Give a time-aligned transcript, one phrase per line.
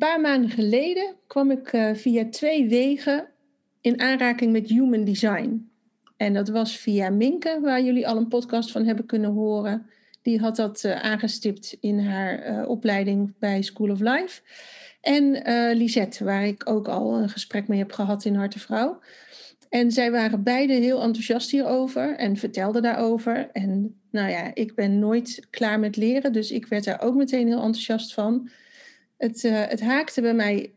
[0.00, 3.28] Paar maanden geleden kwam ik uh, via twee wegen
[3.80, 5.70] in aanraking met human design.
[6.16, 9.86] En dat was via Minke, waar jullie al een podcast van hebben kunnen horen.
[10.22, 14.40] Die had dat uh, aangestipt in haar uh, opleiding bij School of Life.
[15.00, 15.42] En
[15.76, 19.00] Lisette, waar ik ook al een gesprek mee heb gehad in Hartevrouw.
[19.68, 23.50] En zij waren beide heel enthousiast hierover en vertelden daarover.
[23.52, 27.46] En nou ja, ik ben nooit klaar met leren, dus ik werd daar ook meteen
[27.46, 28.50] heel enthousiast van.
[29.20, 30.72] Het, uh, het haakte bij mij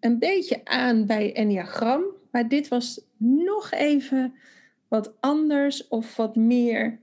[0.00, 4.34] een beetje aan bij Enneagram, maar dit was nog even
[4.88, 6.98] wat anders of wat meer,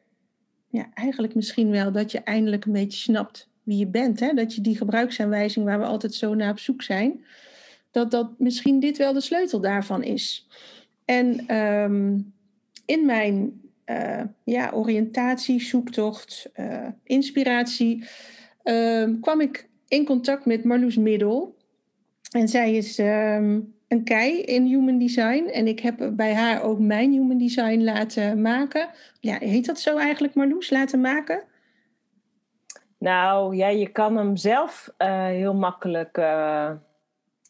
[0.70, 4.20] ja, eigenlijk misschien wel dat je eindelijk een beetje snapt wie je bent.
[4.20, 4.34] Hè?
[4.34, 7.26] Dat je die gebruiksaanwijzing waar we altijd zo naar op zoek zijn,
[7.92, 10.48] dat dat misschien dit wel de sleutel daarvan is.
[11.06, 12.34] En um,
[12.86, 18.04] in mijn uh, ja, oriëntatie, zoektocht, uh, inspiratie,
[18.64, 21.56] uh, kwam ik in contact met Marloes Middel.
[22.32, 25.50] En zij is ehm, een kei in human design.
[25.54, 28.90] En ik heb bij haar ook mijn human design laten maken.
[29.20, 30.70] Ja, heet dat zo eigenlijk, Marloes?
[30.70, 31.44] Laten maken?
[32.98, 36.72] Nou ja, je kan hem zelf uh, heel makkelijk uh,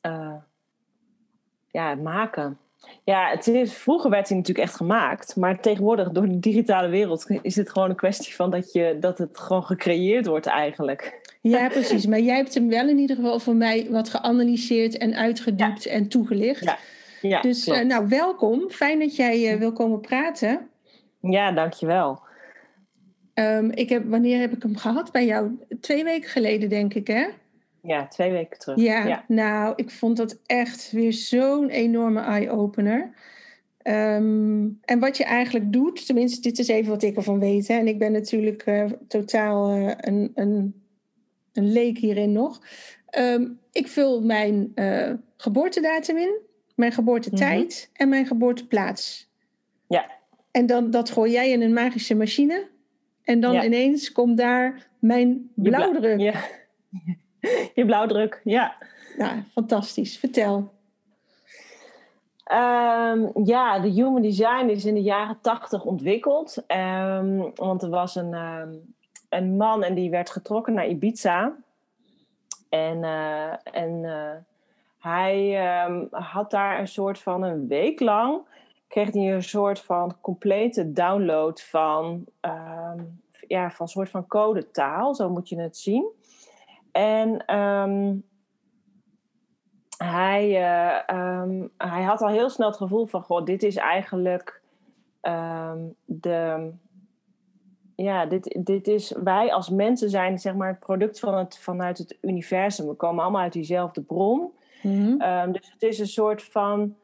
[0.05, 0.35] uh,
[1.67, 2.57] ja, maken.
[3.03, 5.35] Ja, het is, vroeger werd hij natuurlijk echt gemaakt.
[5.35, 9.17] Maar tegenwoordig, door de digitale wereld, is het gewoon een kwestie van dat, je, dat
[9.17, 11.21] het gewoon gecreëerd wordt eigenlijk.
[11.51, 12.05] Ja, precies.
[12.05, 16.07] Maar jij hebt hem wel in ieder geval voor mij wat geanalyseerd en uitgediept en
[16.07, 16.63] toegelicht.
[16.63, 16.77] Ja.
[17.21, 18.69] ja dus uh, nou, welkom.
[18.69, 20.69] Fijn dat jij uh, wil komen praten.
[21.21, 22.21] Ja, dankjewel.
[23.33, 25.11] Um, ik heb, wanneer heb ik hem gehad?
[25.11, 27.25] Bij jou twee weken geleden, denk ik, hè?
[27.81, 28.79] Ja, twee weken terug.
[28.79, 29.25] Ja, ja.
[29.27, 33.13] nou, ik vond dat echt weer zo'n enorme eye-opener.
[33.83, 37.67] Um, en wat je eigenlijk doet, tenminste, dit is even wat ik ervan weet.
[37.67, 40.82] Hè, en ik ben natuurlijk uh, totaal uh, een, een,
[41.53, 42.61] een leek hierin nog.
[43.17, 46.39] Um, ik vul mijn uh, geboortedatum in,
[46.75, 47.95] mijn geboortetijd mm -hmm.
[47.95, 49.31] en mijn geboorteplaats.
[49.87, 50.11] Ja.
[50.51, 52.67] En dan, dat gooi jij in een magische machine.
[53.23, 53.63] En dan ja.
[53.63, 56.19] ineens komt daar mijn blauwdruk.
[56.19, 56.33] Ja.
[57.75, 58.75] Je blauwdruk, ja.
[59.17, 60.17] Ja, fantastisch.
[60.17, 60.71] Vertel.
[62.51, 66.63] Um, ja, de Human Design is in de jaren tachtig ontwikkeld.
[66.67, 68.95] Um, want er was een, um,
[69.33, 71.55] een man en die werd getrokken naar Ibiza.
[72.69, 74.31] En, uh, en uh,
[74.99, 75.53] hij
[76.11, 78.41] had daar een soort van een week lang...
[78.87, 82.25] kreeg hij een soort van complete download van...
[83.47, 86.05] ja, van soort van codetaal, zo moet je het zien.
[86.91, 88.23] En um,
[89.97, 90.45] hij,
[91.07, 94.61] um, hij had al heel snel het gevoel van: Goh, dit is eigenlijk
[96.05, 96.71] de.
[97.95, 99.13] Ja, dit, dit is.
[99.23, 102.87] Wij als mensen zijn zeg maar het product van het, vanuit het universum.
[102.87, 104.51] We komen allemaal uit diezelfde bron.
[104.81, 105.51] Mm -hmm.
[105.51, 106.95] dus het is een soort van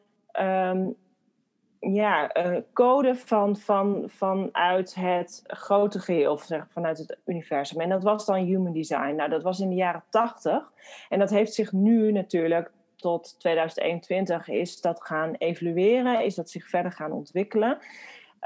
[1.79, 7.81] ja, uh, code van, van, vanuit het grote geheel, of zeg, vanuit het universum.
[7.81, 9.15] En dat was dan human design.
[9.15, 10.71] Nou, dat was in de jaren tachtig.
[11.09, 16.69] En dat heeft zich nu natuurlijk tot 2021 is dat gaan evolueren, is dat zich
[16.69, 17.77] verder gaan ontwikkelen.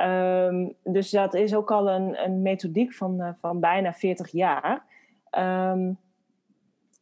[0.01, 4.85] Um, dus dat is ook al een, een methodiek van, uh, van bijna 40 jaar.
[5.37, 5.97] Um,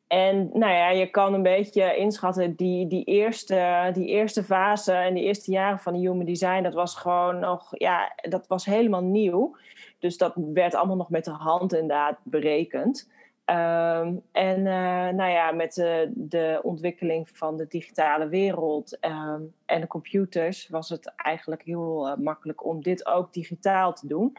[0.07, 5.13] en nou ja, je kan een beetje inschatten, die, die, eerste, die eerste fase en
[5.13, 9.03] die eerste jaren van de human design, dat was gewoon nog, ja, dat was helemaal
[9.03, 9.55] nieuw.
[9.99, 13.11] Dus dat werd allemaal nog met de hand inderdaad berekend.
[13.45, 19.81] Ehm, en uh, nou ja, met de, de, ontwikkeling van de digitale wereld ehm, en
[19.81, 24.38] de computers was het eigenlijk heel uh, makkelijk om dit ook digitaal te doen.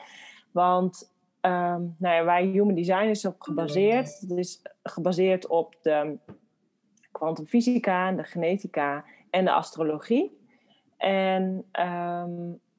[0.51, 6.19] Want um, nou ja, waar Human Design is op gebaseerd, het is gebaseerd op de
[7.13, 10.41] kwantumfysica, de genetica en de astrologie.
[10.97, 11.65] En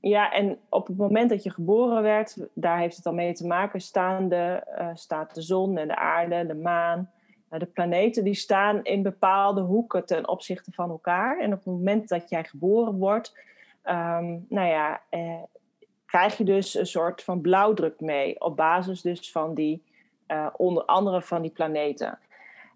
[0.09, 3.47] ja, en op het moment dat je geboren werd, daar heeft het al mee te
[3.47, 7.11] maken, staan de, uh, staat de zon en de aarde, de maan,
[7.51, 11.39] uh, de planeten, die staan in bepaalde hoeken ten opzichte van elkaar.
[11.39, 13.37] En op het moment dat jij geboren wordt,
[13.85, 15.41] um, nou ja, eh,
[16.05, 19.83] krijg je dus een soort van blauwdruk mee, op basis dus van die,
[20.27, 22.19] uh, onder andere van die planeten.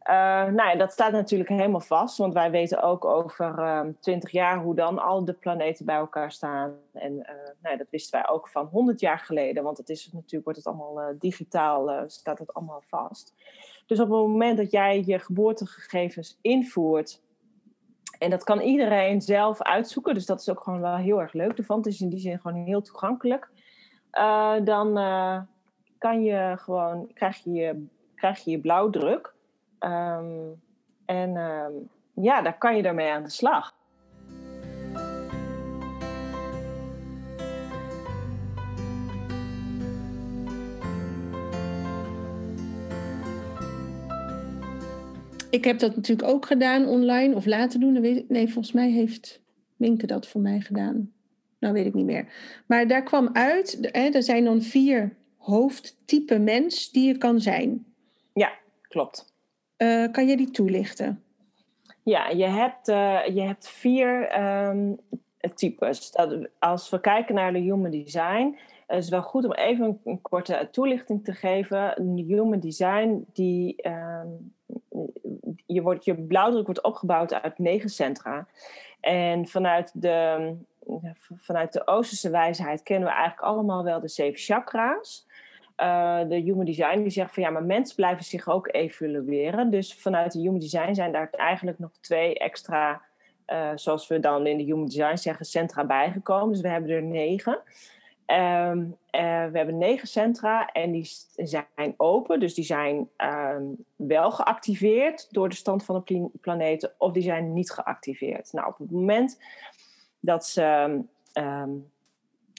[0.09, 0.13] Uh,
[0.44, 4.57] nou ja, dat staat natuurlijk helemaal vast, want wij weten ook over uh, 20 jaar
[4.62, 6.75] hoe dan al de planeten bij elkaar staan.
[6.94, 7.27] En uh,
[7.62, 10.57] nou ja, dat wisten wij ook van 100 jaar geleden, want het is natuurlijk, wordt
[10.57, 13.33] het allemaal eh, digitaal, eh, staat het allemaal vast.
[13.86, 17.21] Dus op het moment dat jij je geboortegegevens invoert,
[18.19, 21.57] en dat kan iedereen zelf uitzoeken, dus dat is ook gewoon wel heel erg leuk
[21.57, 21.77] ervan.
[21.77, 23.50] Het is in die zin gewoon heel toegankelijk.
[24.63, 24.94] dan
[25.98, 29.36] kan je gewoon, krijg je, krijg je je blauwdruk.
[29.79, 30.62] Um,
[31.06, 33.75] en um, ja, daar kan je daarmee aan de slag.
[45.50, 48.25] Ik heb dat natuurlijk ook gedaan online of laten doen.
[48.27, 49.41] Nee, volgens mij heeft
[49.75, 51.12] Minke dat voor mij gedaan.
[51.59, 52.33] Nou, weet ik niet meer.
[52.65, 57.85] Maar daar kwam uit, hè, er zijn dan vier hoofdtype mens die je kan zijn.
[58.33, 58.51] Ja,
[58.81, 59.35] klopt.
[59.77, 61.24] Uh, kan je die toelichten?
[62.03, 65.00] Ja, je hebt, uh, je hebt vier um,
[65.56, 66.15] types.
[66.59, 68.57] Als we kijken naar de human design,
[68.88, 71.94] is het wel goed om even een, korte toelichting te geven.
[72.15, 74.53] Human design, die, um,
[75.65, 78.47] je, wordt, je blauwdruk wordt opgebouwd uit negen centra.
[79.00, 80.56] En vanuit de,
[81.35, 85.26] vanuit de Oosterse wijsheid kennen we eigenlijk allemaal wel de zeven chakra's.
[85.77, 89.71] Uh, de Human Design die zegt van ja, maar mensen blijven zich ook evalueren.
[89.71, 93.01] Dus vanuit de Human Design zijn daar eigenlijk nog twee extra,
[93.47, 96.51] uh, zoals we dan in de Human Design zeggen, centra bijgekomen.
[96.51, 97.62] Dus we hebben er negen.
[98.25, 104.31] Um, uh, we hebben negen centra en die zijn open, dus die zijn um, wel
[104.31, 108.53] geactiveerd door de stand van de planeten of die zijn niet geactiveerd.
[108.53, 109.41] Nou, op het moment
[110.19, 111.00] dat, ze,
[111.33, 111.91] um,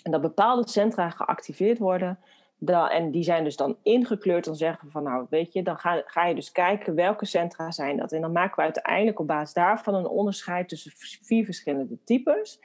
[0.02, 2.18] dat bepaalde centra geactiveerd worden,
[2.66, 4.44] en die zijn dus dan ingekleurd.
[4.44, 7.70] Dan zeggen we van nou weet je, dan ga, ga je dus kijken welke centra
[7.70, 8.12] zijn dat.
[8.12, 12.60] En dan maken we uiteindelijk op basis daarvan een onderscheid tussen vier verschillende types.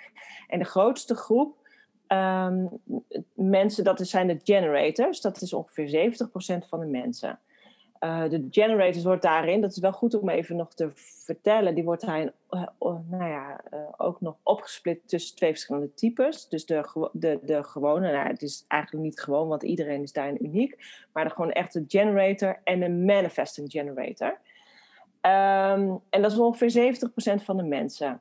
[0.47, 1.57] En de grootste groep
[2.07, 2.69] um,
[3.33, 5.21] mensen, dat zijn de generators.
[5.21, 6.11] Dat is ongeveer
[6.63, 7.39] 70% van de mensen.
[8.03, 11.83] Uh, de generators wordt daarin, dat is wel goed om even nog te vertellen, die
[11.83, 12.63] wordt daarin uh,
[13.09, 16.47] nou ja, uh, ook nog opgesplit tussen twee verschillende types.
[16.47, 20.45] Dus de, de, de gewone, nou, het is eigenlijk niet gewoon, want iedereen is daarin
[20.45, 24.37] uniek, maar de gewoon echte generator en een manifesting generator.
[25.21, 26.95] Um, en dat is ongeveer
[27.39, 28.19] 70% van de mensen.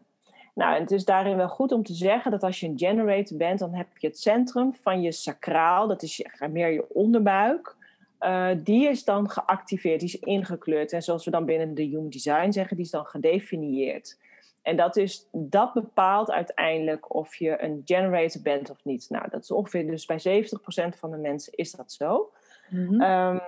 [0.54, 3.36] Nou, en het is daarin wel goed om te zeggen dat als je een generator
[3.36, 7.76] bent, dan heb je het centrum van je sacraal, dat is meer je onderbuik.
[8.24, 10.92] Uh, die is dan geactiveerd, die is ingekleurd.
[10.92, 14.18] En zoals we dan binnen de Human Design zeggen, die is dan gedefinieerd.
[14.62, 19.06] En dat, is, dat bepaalt uiteindelijk of je een generator bent of niet.
[19.08, 20.46] Nou, dat is ongeveer dus bij
[20.94, 22.32] 70% van de mensen is dat zo.
[22.68, 23.00] Mm -hmm.
[23.00, 23.40] um,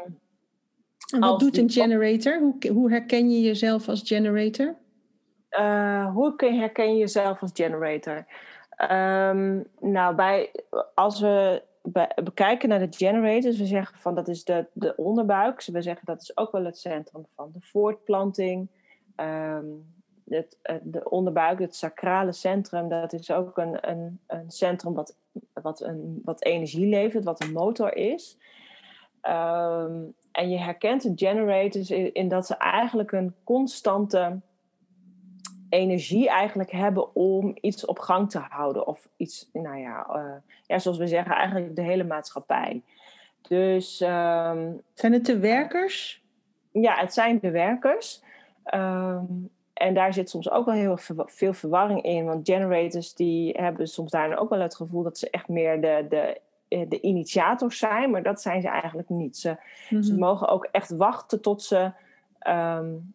[1.13, 2.39] en wat doet een generator?
[2.39, 4.75] Hoe, hoe herken je jezelf als generator?
[5.51, 8.27] Uh, hoe herken je jezelf als generator?
[8.91, 10.51] Um, nou, bij,
[10.95, 11.63] als we
[12.25, 15.65] bekijken naar de generators, we zeggen van dat is de, de onderbuik.
[15.65, 18.69] We zeggen dat is ook wel het centrum van de voortplanting.
[19.17, 19.93] Um,
[20.29, 25.17] het, de onderbuik, het sacrale centrum, dat is ook een, een, een centrum wat,
[25.53, 28.39] wat, een, wat energie levert, wat een motor is.
[29.23, 34.41] Um, en je herkent de generators in dat ze eigenlijk een constante
[35.75, 38.87] energie eigenlijk hebben om iets op gang te houden.
[38.87, 40.35] Of iets, nou ja, uh,
[40.67, 42.83] ja zoals we zeggen, eigenlijk de hele maatschappij.
[43.49, 44.01] Dus.
[44.01, 46.23] Um, zijn het de werkers?
[46.73, 48.23] Ja, het zijn de werkers.
[48.75, 52.25] Um, en daar zit soms ook wel heel veel verwarring in.
[52.25, 56.07] Want generators die hebben soms daarin ook wel het gevoel dat ze echt meer de,
[56.09, 58.11] de, eh, de initiators zijn.
[58.11, 59.37] Maar dat zijn ze eigenlijk niet.
[59.37, 59.57] Ze, mm
[59.89, 60.03] -hmm.
[60.03, 61.93] ze mogen ook echt wachten tot ze
[62.47, 63.15] um,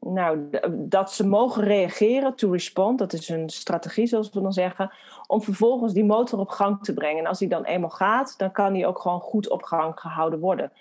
[0.00, 4.92] nou, dat ze mogen reageren, to respond, dat is een strategie zoals we dan zeggen,
[5.26, 7.18] om vervolgens die motor op gang te brengen.
[7.18, 10.40] En als die dan eenmaal gaat, dan kan die ook gewoon goed op gang gehouden
[10.40, 10.72] worden.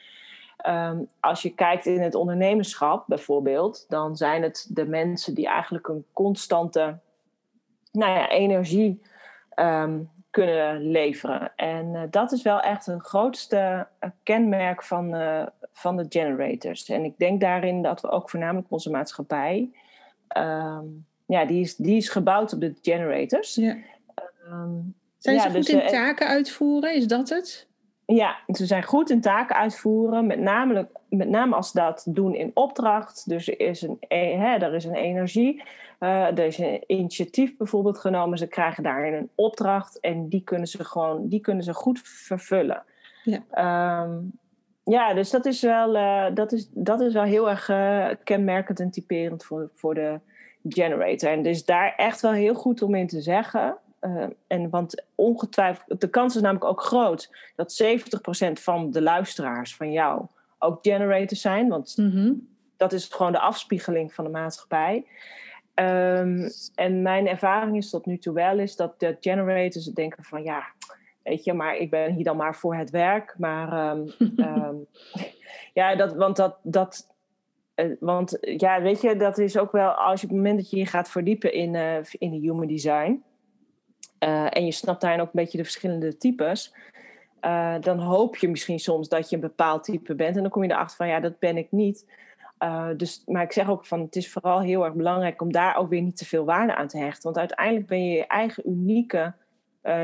[0.57, 5.87] Ehm, als je kijkt in het ondernemerschap bijvoorbeeld, dan zijn het de mensen die eigenlijk
[5.87, 6.99] een constante
[7.91, 9.01] nou ja, energie
[9.49, 9.99] ehm,
[10.29, 11.51] kunnen leveren.
[11.55, 16.89] En uh, dat is wel echt een grootste uh, kenmerk van, uh, van de generators.
[16.89, 19.69] En ik denk daarin dat we ook voornamelijk onze maatschappij,
[20.37, 23.55] um, ja, die is, die is gebouwd op de generators.
[23.55, 23.77] Ja.
[24.51, 26.95] Um, zijn ja, ze goed dus, in taken uitvoeren?
[26.95, 27.67] Is dat het?
[28.05, 32.35] Ja, ze zijn goed in taken uitvoeren, met name, met name als ze dat doen
[32.35, 33.29] in opdracht.
[33.29, 35.63] Dus er is een, e, hè, er is een energie,
[35.99, 38.37] uh, er is een initiatief bijvoorbeeld genomen.
[38.37, 42.83] Ze krijgen daarin een opdracht en die kunnen ze gewoon die kunnen ze goed vervullen.
[43.23, 44.31] Ja, um,
[44.83, 48.79] ja dus dat is, wel, uh, dat, is, dat is wel heel erg uh, kenmerkend
[48.79, 50.19] en typerend voor, voor de
[50.63, 51.29] generator.
[51.29, 56.01] En dus daar echt wel heel goed om in te zeggen uh, en want ongetwijfeld,
[56.01, 60.25] de kans is namelijk ook groot dat 70% van de luisteraars van jou
[60.59, 61.69] ook generators zijn.
[61.69, 62.33] Want mhm.
[62.77, 65.05] dat is gewoon de afspiegeling van de maatschappij.
[65.79, 70.43] Um, en mijn ervaring is tot nu toe wel is dat de generators denken van
[70.43, 70.63] ja,
[71.23, 73.35] weet je, maar ik ben hier dan maar voor het werk.
[73.37, 74.85] Maar um, um,
[75.79, 77.07] ja, dat, want dat, dat
[77.75, 80.69] uh, want ja, weet je, dat is ook wel als je op het moment dat
[80.69, 83.23] je je gaat verdiepen in, uh, in de human design
[84.19, 86.73] uh, en je snapt daarin ook een beetje de verschillende types.
[87.41, 90.35] Uh, dan hoop je misschien soms dat je een bepaald type bent.
[90.35, 92.05] En dan kom je erachter van ja, dat ben ik niet.
[92.63, 95.75] Uh, dus, maar ik zeg ook van het is vooral heel erg belangrijk om daar
[95.75, 97.23] ook weer niet te veel waarde aan te hechten.
[97.23, 99.33] Want uiteindelijk ben je je eigen unieke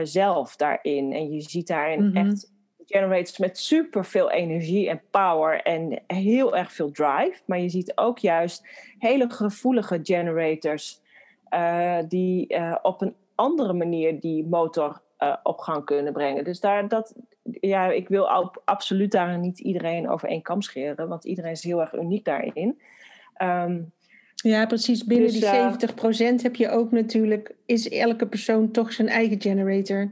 [0.03, 1.13] zelf daarin.
[1.13, 2.27] En je ziet daarin mm -hmm.
[2.27, 2.53] echt
[2.85, 7.41] generators met super veel energie en power en heel erg veel drive.
[7.45, 11.01] Maar je ziet ook juist hele gevoelige generators
[12.07, 15.01] die op een andere manier die motor
[15.43, 16.43] op gang kunnen brengen.
[16.43, 17.15] Dus daar, dat,
[17.51, 21.81] ja, ik wil absoluut daar niet iedereen over één kam scheren, want iedereen is heel
[21.81, 22.81] erg uniek daarin.
[23.41, 23.93] Um,
[24.35, 25.03] ja, precies.
[25.03, 29.41] Binnen dus, die 70% uh, heb je ook natuurlijk, is elke persoon toch zijn eigen
[29.41, 30.11] generator.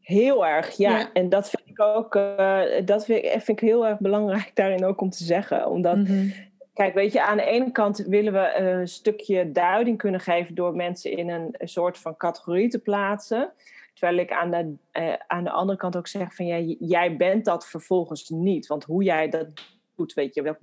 [0.00, 0.98] Heel erg, ja.
[0.98, 1.12] ja.
[1.12, 4.84] En dat vind ik ook, uh, dat vind ik, vind ik, heel erg belangrijk daarin
[4.84, 5.70] ook om te zeggen.
[5.70, 6.32] Omdat mm -hmm.
[6.74, 10.76] Kijk, weet je, aan de ene kant willen we een stukje duiding kunnen geven door
[10.76, 13.52] mensen in een, soort van categorie te plaatsen.
[13.94, 17.44] Terwijl ik aan de, eh, aan de andere kant ook zeg van ja, jij bent
[17.44, 18.66] dat vervolgens niet.
[18.66, 19.46] Want hoe jij dat
[19.96, 20.58] doet, weet je, welk,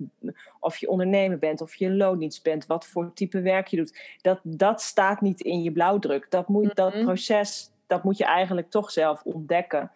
[0.60, 4.40] of je ondernemer bent, of je loondienst bent, wat voor type werk je doet, dat,
[4.42, 6.26] dat staat niet in je blauwdruk.
[6.30, 7.04] Dat, moet, dat mhm.
[7.04, 9.90] proces, dat moet je eigenlijk toch zelf ontdekken.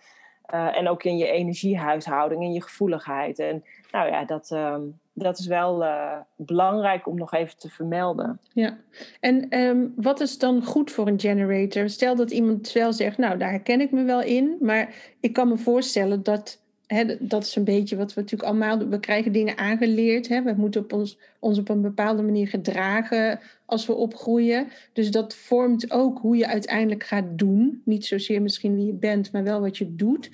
[0.54, 3.38] Uh, en ook in je energiehuishouding, in je gevoeligheid.
[3.38, 8.40] En nou ja, dat, um, dat is wel uh, belangrijk om nog even te vermelden.
[8.52, 8.78] Ja,
[9.20, 11.88] en um, wat is dan goed voor een generator?
[11.88, 15.48] Stel dat iemand wel zegt, nou daar herken ik me wel in, maar ik kan
[15.48, 18.90] me voorstellen dat, hè, dat is een beetje wat we natuurlijk allemaal doen.
[18.90, 20.42] We krijgen dingen aangeleerd, hè?
[20.42, 24.68] we moeten op ons, ons op een bepaalde manier gedragen als we opgroeien.
[24.92, 27.82] Dus dat vormt ook hoe je uiteindelijk gaat doen.
[27.84, 30.30] Niet zozeer misschien wie je bent, maar wel wat je doet.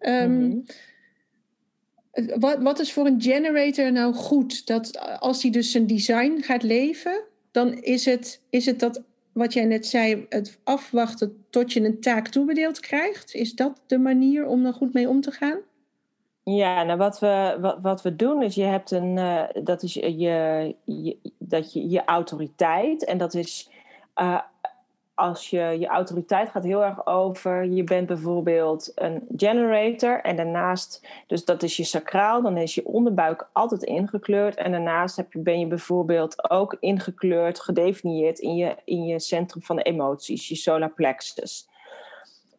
[0.00, 0.64] Um.
[2.38, 4.66] Wat, wat is voor een generator nou goed?
[4.66, 9.02] Dat als hij dus zijn design gaat leven, dan is het, is het dat
[9.32, 13.34] wat jij net zei, het afwachten tot je een taak toebedeeld krijgt.
[13.34, 15.58] Is dat de manier om er goed mee om te gaan?
[16.42, 19.94] Ja, nou wat we, wat, wat we doen is, je hebt een, uh, dat is
[19.94, 20.18] je,
[20.84, 23.70] je, dat je, je autoriteit en dat is
[24.16, 24.40] uh,
[25.14, 31.08] als je, je autoriteit gaat heel erg over, je bent bijvoorbeeld een generator en daarnaast,
[31.26, 35.38] dus dat is je sacraal, dan is je onderbuik altijd ingekleurd en daarnaast heb je,
[35.38, 40.56] ben je bijvoorbeeld ook ingekleurd, gedefinieerd in je, in je centrum van de emoties, je
[40.56, 41.68] solar plexus.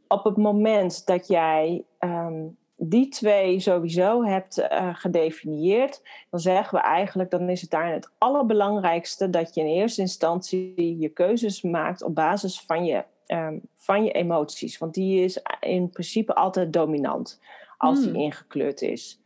[0.08, 6.84] Op het moment dat jij um, die twee sowieso hebt uh, gedefinieerd, dan zeggen we
[6.84, 12.04] eigenlijk, dan is het daarin het allerbelangrijkste dat je in eerste instantie je keuzes maakt
[12.04, 14.78] op basis van je, um, van je emoties.
[14.78, 17.40] Want die is in principe altijd dominant
[17.78, 18.20] als die hmm.
[18.20, 19.22] ingekleurd is.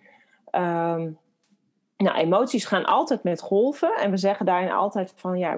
[0.52, 1.18] Um,
[2.04, 3.96] nou, emoties gaan altijd met golven.
[3.98, 5.58] En we zeggen daarin altijd van ja,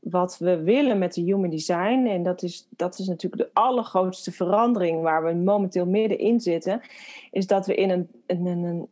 [0.00, 2.06] wat we willen met de human design.
[2.06, 6.80] En dat is, dat is natuurlijk de allergrootste verandering waar we momenteel middenin zitten.
[7.30, 8.88] Is dat we in een, een, een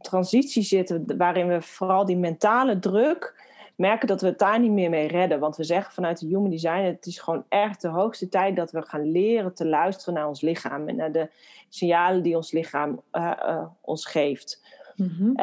[0.00, 3.44] transitie zitten waarin we vooral die mentale druk
[3.76, 5.40] merken dat we het daar niet meer mee redden.
[5.40, 8.70] Want we zeggen vanuit de human design, het is gewoon echt de hoogste tijd dat
[8.70, 11.30] we gaan leren te luisteren naar ons lichaam en naar de
[11.68, 14.62] signalen die ons lichaam uh, uh, ons geeft.
[14.96, 15.34] Mm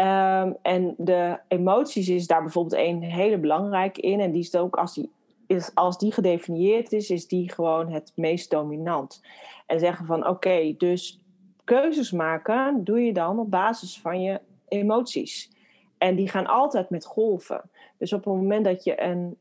[0.62, 4.20] en de emoties is daar bijvoorbeeld een hele belangrijke in.
[4.20, 5.12] En die is ook als die,
[5.48, 9.22] is, als die gedefinieerd is, is die gewoon het meest dominant.
[9.66, 11.20] En zeggen van oké, dus
[11.64, 15.52] keuzes maken doe je dan op basis van je emoties.
[15.98, 17.70] En die gaan altijd met golven.
[17.98, 19.38] Dus op het moment dat je een,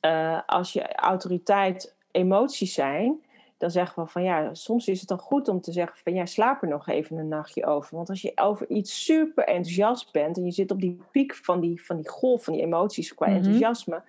[0.00, 3.20] uh, als je autoriteit emoties zijn,
[3.58, 6.26] dan zeggen we van ja, soms is het dan goed om te zeggen van ja,
[6.26, 7.96] slaap er nog even een nachtje over.
[7.96, 11.60] Want als je over iets super enthousiast bent en je zit op die piek van
[11.60, 13.36] die, van die golf van die emoties qua Mhm.
[13.36, 14.02] enthousiasme,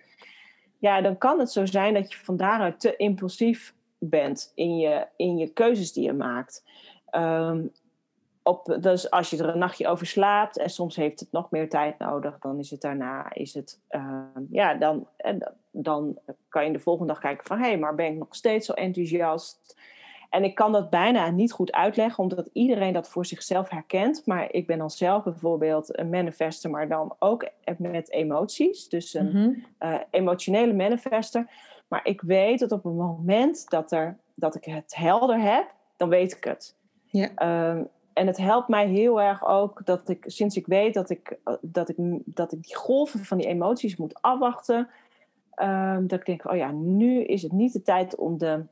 [0.77, 5.08] ja, dan kan het zo zijn dat je van daaruit te impulsief bent in je,
[5.16, 6.63] in je keuzes die je maakt.
[7.10, 7.66] Ehm,
[8.44, 11.70] op, dus als je er een nachtje over slaapt en soms heeft het nog meer
[11.70, 16.17] tijd nodig, dan is het daarna, is het, ehm, ja, dan, en dan
[16.50, 18.74] kan je de volgende dag kijken van, hé, hey, maar ben ik nog steeds zo
[18.74, 19.75] enthousiast?
[20.29, 24.22] En ik kan dat bijna niet goed uitleggen, omdat iedereen dat voor zichzelf herkent.
[24.25, 28.89] Maar ik ben dan zelf bijvoorbeeld een manifester, maar dan ook met emoties.
[28.89, 29.50] Dus een Mhm.
[29.77, 31.50] eh, emotionele manifester.
[31.88, 36.10] Maar ik weet dat op het moment dat, er, dat ik het helder heb, dan
[36.10, 36.75] weet ik het.
[37.05, 37.29] Ja.
[37.36, 41.38] Ehm, en het helpt mij heel erg ook dat ik, sinds ik weet dat ik,
[41.43, 44.89] eh, dat ik, dat ik die golven van die emoties moet afwachten,
[45.58, 48.64] ehm, dat ik denk, oh ja, nu is het niet de tijd om de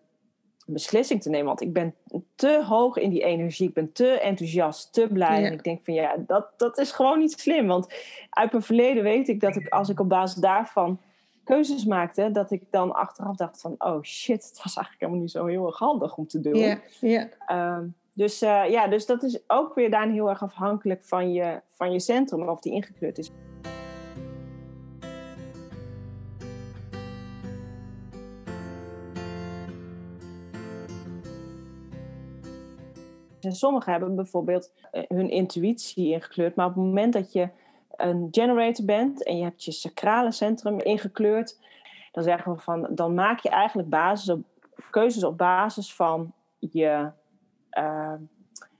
[0.65, 1.45] beslissing te nemen.
[1.45, 1.95] Want ik ben
[2.35, 5.41] te hoog in die energie, ik ben te enthousiast, te blij.
[5.41, 5.47] Ja.
[5.47, 7.67] En ik denk van ja, dat, dat is gewoon niet slim.
[7.67, 7.93] Want
[8.29, 10.99] uit mijn verleden weet ik dat ik, als ik op basis daarvan
[11.43, 15.31] keuzes maakte, dat ik dan achteraf dacht van, oh shit, het was eigenlijk helemaal niet
[15.31, 16.55] zo heel erg handig om te doen.
[16.55, 17.29] Ja, ja.
[17.45, 21.61] Ehm, dus eh, ja, dus dat is ook weer daarin heel erg afhankelijk van je,
[21.71, 23.31] van je centrum, of die ingekleurd is.
[33.45, 37.49] En sommigen hebben bijvoorbeeld eh, hun intuïtie ingekleurd, maar op het moment dat je
[37.95, 41.59] een generator bent en je hebt je sacrale centrum ingekleurd,
[42.11, 44.43] dan zeggen we van, dan maak je eigenlijk basis op,
[44.89, 47.09] keuzes op basis van je,
[47.77, 48.13] uh,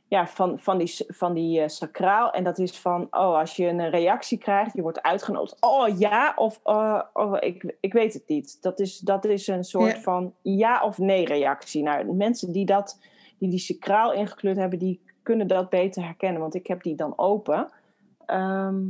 [0.07, 2.31] ja, van, van die, van die uh, sacraal.
[2.31, 6.33] En dat is van, oh, als je een reactie krijgt, je wordt uitgenodigd, oh ja,
[6.35, 8.61] of uh, oh, ik, ik weet het niet.
[8.61, 10.01] Dat is, dat is een soort Ja.
[10.01, 11.83] van ja of nee reactie.
[11.83, 12.99] Nou, mensen die dat,
[13.37, 17.17] die, die sacraal ingekleurd hebben, die kunnen dat beter herkennen, want ik heb die dan
[17.17, 17.67] open.
[18.25, 18.81] Ehm,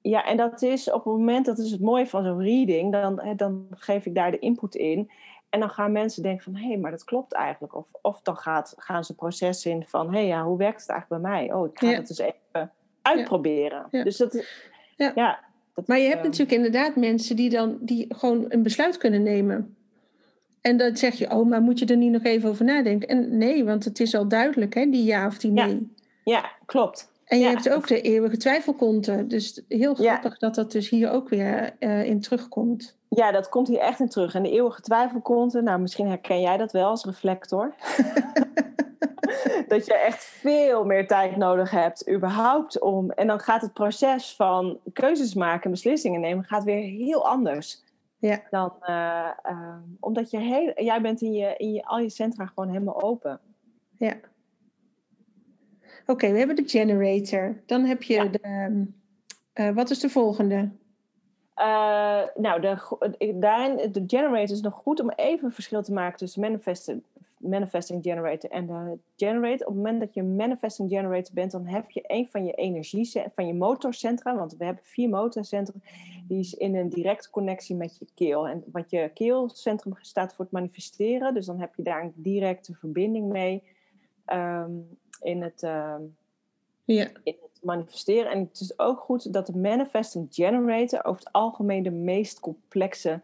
[0.00, 3.34] ja, en dat is op het moment, dat is het mooie van zo'n reading, dan,
[3.36, 5.10] dan geef ik daar de input in.
[5.50, 7.74] En dan gaan mensen denken van, hé, hey, maar dat klopt eigenlijk.
[7.74, 10.90] Of, of dan gaat, gaan ze proces in van, hé, hey, ja, hoe werkt het
[10.90, 11.52] eigenlijk bij mij?
[11.52, 11.96] Oh, ik ga Ja.
[11.96, 13.86] het eens even uitproberen.
[13.90, 14.04] Ja.
[14.04, 14.46] Dus dat,
[14.96, 15.12] Ja.
[15.14, 15.38] ja.
[15.74, 18.96] dat Maar je is, hebt ehm, natuurlijk inderdaad mensen die dan die gewoon een besluit
[18.96, 19.76] kunnen nemen.
[20.68, 23.08] En dan zeg je, oh, maar moet je er niet nog even over nadenken?
[23.08, 25.92] En nee, want het is al duidelijk, hè, die ja of die nee.
[26.24, 27.10] Ja, klopt.
[27.24, 27.50] En je Ja.
[27.50, 29.26] hebt ook de eeuwige twijfelkonte.
[29.26, 30.10] Dus heel Ja.
[30.10, 32.96] grappig dat dat dus hier ook weer eh, in terugkomt.
[33.08, 34.34] Ja, dat komt hier echt in terug.
[34.34, 37.74] En de eeuwige twijfelkonten, nou, misschien herken jij dat wel als reflector.
[39.68, 43.10] dat je echt veel meer tijd nodig hebt, überhaupt om.
[43.10, 47.82] En dan gaat het proces van keuzes maken en beslissingen nemen, gaat weer heel anders.
[48.18, 48.42] Ja.
[48.50, 52.46] Dan, eh, eh, omdat je heel, jij bent in je, in je, al je centra
[52.46, 53.40] gewoon helemaal open.
[53.96, 54.14] Ja.
[56.06, 57.62] Oké, we hebben de generator.
[57.66, 58.24] Dan heb je Ja.
[58.24, 58.38] de...
[58.38, 58.84] ehm,
[59.52, 60.70] eh, wat is de volgende?
[61.54, 66.18] Eh, nou, de, daarin, de generator is nog goed om even een verschil te maken
[66.18, 67.02] tussen manifesting,
[67.38, 69.66] manifesting generator en de generator.
[69.66, 73.22] Op het moment dat je manifesting generator bent, dan heb je een van je energie,
[73.34, 75.74] van je motorcentra, want we hebben vier motorcentra,
[76.28, 78.48] die is in een directe connectie met je keel.
[78.48, 82.74] En wat je keelcentrum staat voor het manifesteren, dus dan heb je daar een directe
[82.74, 83.62] verbinding mee
[84.24, 84.70] ehm,
[85.22, 85.62] in het.
[85.62, 86.02] ehm,
[86.84, 87.08] Ja.
[87.22, 88.30] in het manifesteren.
[88.30, 93.20] En het is ook goed dat de manifesting generator over het algemeen de meest complexe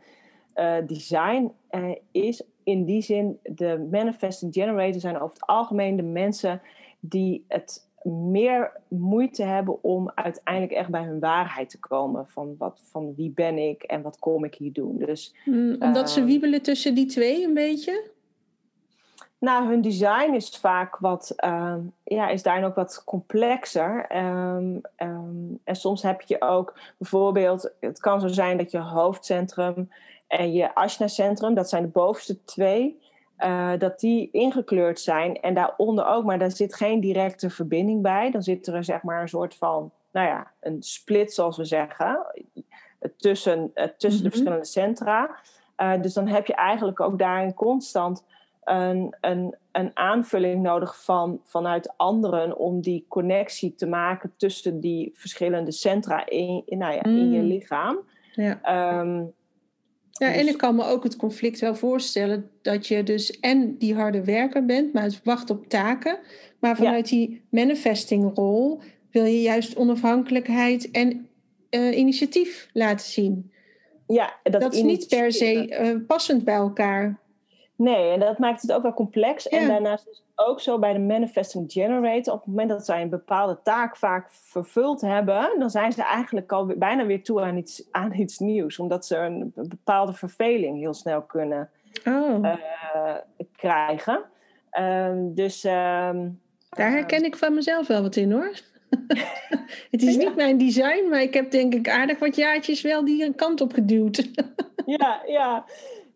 [0.55, 2.43] eh, design eh, is.
[2.63, 6.61] In die zin, de manifesting generator zijn over het algemeen de mensen
[7.01, 12.29] die het meer moeite hebben om uiteindelijk echt bij hun waarheid te komen.
[12.29, 14.99] Van, wat, van wie ben ik en wat kom ik hier doen.
[14.99, 16.29] Dus Mm, omdat ze Ehm.
[16.29, 18.13] wiebelen tussen die twee een beetje?
[19.39, 24.07] Nou, hun design is vaak wat, ehm, ja, is daarin ook wat complexer.
[24.09, 24.77] Ehm,
[25.65, 29.89] en soms heb je ook bijvoorbeeld, het kan zo zijn dat je hoofdcentrum
[30.27, 33.01] en je Ashna-centrum, dat zijn de bovenste twee,
[33.37, 35.41] eh, dat die ingekleurd zijn.
[35.41, 38.31] En daaronder ook, maar daar zit geen directe verbinding bij.
[38.31, 42.27] Dan zit er zeg maar een soort van, nou ja, een split zoals we zeggen,
[42.99, 44.37] eh, tussen, eh, tussen de Mhm.
[44.37, 45.37] verschillende centra.
[46.01, 48.25] Dus dan heb je eigenlijk ook daarin constant
[48.65, 55.11] een, een, een aanvulling nodig van, vanuit anderen om die connectie te maken tussen die
[55.15, 57.47] verschillende centra in, in, nou ja, in je Mm.
[57.47, 57.99] lichaam.
[58.33, 58.59] Ja.
[58.63, 59.23] Ehm,
[60.21, 63.79] Ja, en Dus- ik kan me ook het conflict wel voorstellen dat je dus en
[63.79, 66.19] die harde werker bent, maar het wacht op taken.
[66.59, 71.29] Maar vanuit die manifestingrol wil je juist onafhankelijkheid en
[71.71, 73.53] uh, initiatief laten zien.
[74.07, 77.19] Ja, dat, dat is niet per se uh, passend bij elkaar.
[77.77, 79.49] Nee, en dat maakt het ook wel complex.
[79.49, 82.35] En daarnaast ook zo bij de Manifesting Generator.
[82.35, 86.53] Op het moment dat zij een bepaalde taak vaak vervuld hebben, dan zijn ze eigenlijk
[86.53, 88.79] al bijna weer toe aan iets, aan iets nieuws.
[88.79, 91.71] Omdat ze een bepaalde verveling heel snel kunnen
[92.05, 92.39] oh.
[92.43, 93.15] uh,
[93.57, 94.25] krijgen.
[94.81, 95.65] Um, dus.
[95.65, 98.53] Um, Daar herken ik van mezelf wel wat in hoor.
[99.91, 103.35] het is niet mijn design, maar ik heb denk ik aardig wat jaartjes wel die
[103.35, 104.31] kant op geduwd.
[104.87, 105.65] ja, ja.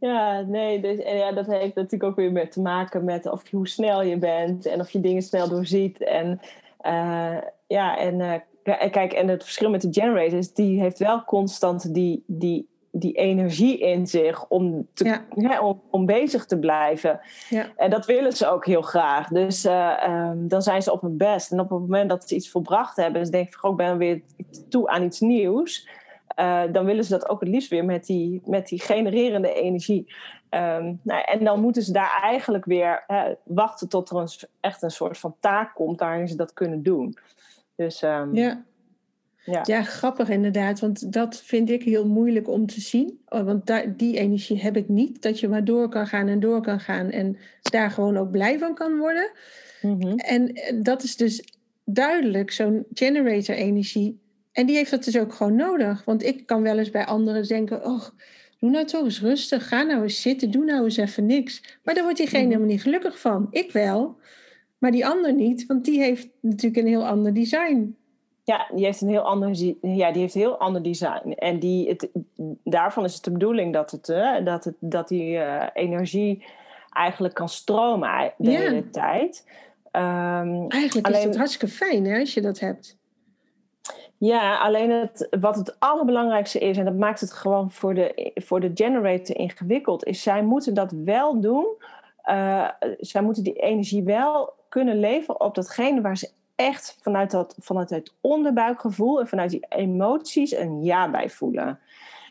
[0.01, 3.51] Ja, nee, dus, en ja, dat heeft natuurlijk ook weer met te maken met of
[3.51, 6.05] hoe snel je bent en of je dingen snel doorziet.
[6.05, 6.41] En
[6.87, 11.95] uh, ja, en uh, kijk, en het verschil met de generators, die heeft wel constant
[11.95, 15.61] die, die, die energie in zich om, te, ja.
[15.61, 17.21] om, om, bezig te blijven.
[17.49, 17.67] Ja.
[17.77, 19.29] En dat willen ze ook heel graag.
[19.29, 21.53] Dus uh, um, dan zijn ze op hun best.
[21.53, 24.23] En op het moment dat ze iets volbracht hebben, dus denk ik, ik ben weer
[24.69, 25.89] toe aan iets nieuws.
[26.40, 30.14] Uh, dan willen ze dat ook het liefst weer met die, met die genererende energie.
[30.51, 33.05] Um, nou, en dan moeten ze daar eigenlijk weer
[33.44, 34.29] wachten tot er een,
[34.61, 37.16] echt een soort van taak komt waarin ze dat kunnen doen.
[37.74, 38.64] Dus, um, ja.
[39.44, 39.62] Ja.
[39.64, 40.81] ja, grappig inderdaad.
[40.81, 43.20] Want dat vind ik heel moeilijk om te zien.
[43.29, 45.22] Oh, want daar, die energie heb ik niet.
[45.22, 47.11] Dat je maar door kan gaan en door kan gaan.
[47.11, 49.31] En daar gewoon ook blij van kan worden.
[49.83, 50.18] Mm -hmm.
[50.18, 51.44] En dat is dus
[51.85, 54.18] duidelijk zo'n generator energie
[54.53, 56.05] en die heeft dat dus ook gewoon nodig.
[56.05, 58.03] Want ik kan wel eens bij anderen denken: oh,
[58.59, 59.69] doe nou toch eens rustig.
[59.69, 60.51] Ga nou eens zitten.
[60.51, 61.79] Doe nou eens even niks.
[61.83, 62.51] Maar daar wordt diegene mhm.
[62.51, 63.47] helemaal niet gelukkig van.
[63.51, 64.17] Ik wel,
[64.79, 65.67] maar die ander niet.
[65.67, 67.97] Want die heeft natuurlijk een heel ander design.
[68.45, 69.49] Ja, die heeft een heel ander,
[69.83, 71.31] ja, die heeft een heel ander design.
[71.31, 72.09] En die, het,
[72.65, 76.45] daarvan is het de bedoeling dat, het, uh, dat, het, dat die uh, energie
[76.91, 78.59] eigenlijk kan stromen de ja.
[78.59, 79.45] hele tijd.
[79.93, 82.97] Um, eigenlijk alleen, is het hartstikke fijn hè, als je dat hebt.
[84.18, 88.61] Ja, alleen het, wat het allerbelangrijkste is, en dat maakt het gewoon voor de, voor
[88.61, 91.66] de generator ingewikkeld, is zij moeten dat wel doen.
[92.24, 97.54] Uh, zij moeten die energie wel kunnen leveren op datgene waar ze echt vanuit, dat,
[97.59, 101.78] vanuit het onderbuikgevoel en vanuit die emoties een ja bij voelen.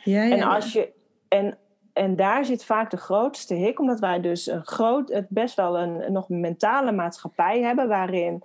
[0.04, 0.94] Ja, ja, en, als je,
[1.28, 1.58] en,
[1.94, 5.80] en daar zit vaak de grootste hik, omdat wij dus een groot, het best wel
[5.80, 8.44] een, nog mentale maatschappij hebben waarin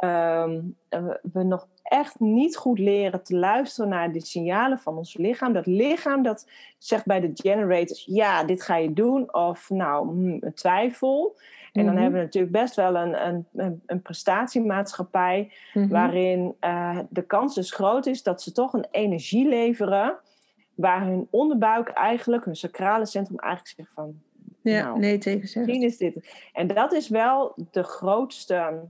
[0.00, 0.76] um,
[1.32, 5.52] we nog echt niet goed leren te luisteren naar de signalen van ons lichaam.
[5.52, 6.48] Dat lichaam dat
[6.78, 9.34] zegt bij de generators, ja, dit ga je doen.
[9.34, 11.36] Of nou, hmm, een twijfel.
[11.72, 12.02] En dan mhm.
[12.02, 15.88] hebben we natuurlijk best wel een, een, een prestatiemaatschappij mhm.
[15.88, 20.18] waarin uh, de kans dus groot is dat ze toch een energie leveren
[20.74, 24.20] waar hun onderbuik eigenlijk, hun sacrale centrum eigenlijk zegt van...
[24.62, 26.34] Ja, nou, nee tegen Misschien is dit...
[26.52, 28.88] En dat is wel de grootste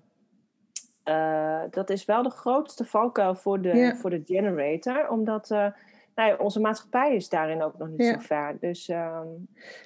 [1.09, 5.67] uh, dat is wel de grootste valkuil voor de, voor de generator, omdat uh,
[6.15, 8.57] nou ja, onze maatschappij is daarin ook nog niet zo ver.
[8.61, 9.21] Dus, uh,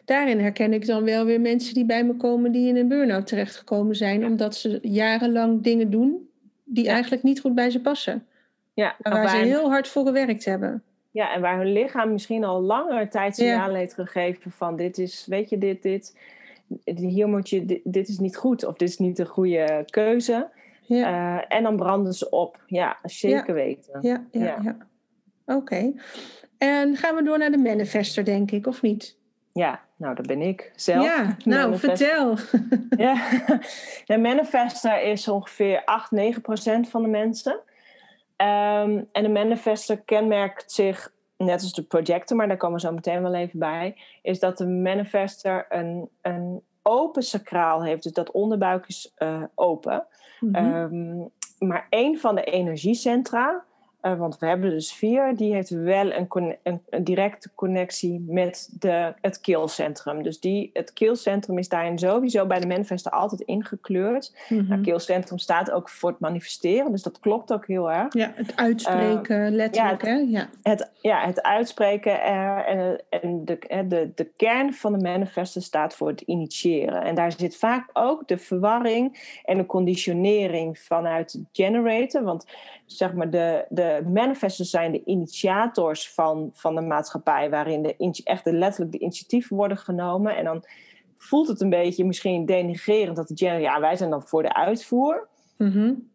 [0.05, 3.27] daarin herken ik dan wel weer mensen die bij me komen die in een burn-out
[3.27, 6.29] terechtgekomen zijn, omdat ze jarenlang dingen doen
[6.65, 8.27] die eigenlijk niet goed bij ze passen.
[8.75, 10.83] Ja, waar ze heel hard voor gewerkt hebben.
[11.11, 15.27] Ja, en waar hun lichaam misschien al langer tijd signalen heeft gegeven van dit is,
[15.27, 16.17] weet je, dit, dit,
[16.85, 20.49] hier moet je, dit, dit is niet goed of dit is niet de goede keuze.
[20.97, 21.37] Ja.
[21.37, 22.61] Uh, en dan branden ze op.
[22.67, 23.99] Ja, zeker weten.
[24.01, 24.77] Ja, ja, ja.
[25.47, 25.93] Oké.
[26.59, 29.17] En gaan we door naar de manifester, denk ik, of niet?
[29.53, 31.05] Ja, nou, dat ben ik zelf.
[31.05, 32.37] Ja, nou, vertel.
[32.97, 33.15] ja,
[34.07, 37.53] de manifester is ongeveer 8, 9 procent van de mensen.
[37.53, 42.93] Um, en de manifester kenmerkt zich, net als de projector, maar daar komen we zo
[42.93, 48.03] meteen wel even bij, is dat de manifester een, een open sacraal heeft.
[48.03, 50.07] Dus dat onderbuik is uh, open.
[50.41, 50.75] Mm -hmm.
[50.75, 53.65] um, maar één van de energiecentra
[54.03, 56.29] uh, want we hebben dus vier, die heeft wel een,
[56.63, 60.23] een, een directe connectie met de, het keelcentrum.
[60.23, 64.37] Dus die, het keelcentrum is daarin sowieso bij de manifesten altijd ingekleurd.
[64.49, 64.69] Mm -hmm.
[64.69, 68.15] nou, keelcentrum staat ook voor het manifesteren, dus dat klopt ook heel erg.
[68.15, 70.03] Ja, het uitspreken, uh, letterlijk.
[70.03, 70.39] Ja, het, hè?
[70.39, 70.49] Ja.
[70.63, 75.95] Het, ja, het uitspreken uh, en, en de, de, de kern van de manifesten staat
[75.95, 77.03] voor het initiëren.
[77.03, 82.23] En daar zit vaak ook de verwarring en de conditionering vanuit generator.
[82.23, 82.47] Want
[82.87, 88.45] zeg maar de, de manifestors zijn de initiators van, van de maatschappij, waarin de, echt
[88.45, 90.37] de, letterlijk de initiatieven worden genomen.
[90.37, 90.65] En dan
[91.19, 94.55] voelt het een beetje misschien denigrerend dat de generator, ja, wij zijn dan voor de
[94.55, 95.29] uitvoer.
[95.57, 96.11] Mm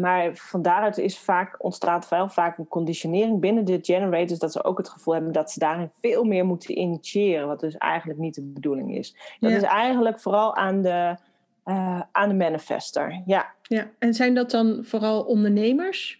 [0.00, 4.64] maar van daaruit is vaak, ontstaat wel vaak een conditionering binnen de generators, dat ze
[4.64, 8.34] ook het gevoel hebben dat ze daarin veel meer moeten initiëren, wat dus eigenlijk niet
[8.34, 9.16] de bedoeling is.
[9.40, 11.16] Dat is eigenlijk vooral aan de
[11.64, 13.54] Uh, aan de manifester, ja.
[13.62, 13.90] ja.
[13.98, 16.19] En zijn dat dan vooral ondernemers?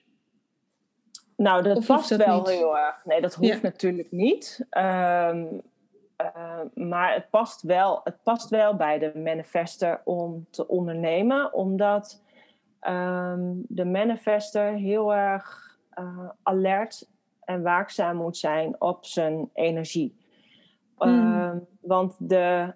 [1.40, 3.05] Nou, dat past wel heel erg.
[3.05, 4.66] Nee, dat hoeft natuurlijk niet.
[4.70, 5.62] Um,
[6.20, 12.22] uh, maar het past, wel, het past wel bij de manifester om te ondernemen, omdat
[12.88, 17.09] um, de manifester heel erg uh, alert
[17.44, 20.16] en waakzaam moet zijn op zijn energie.
[20.98, 21.09] Mm.
[21.09, 22.74] Uh, want de,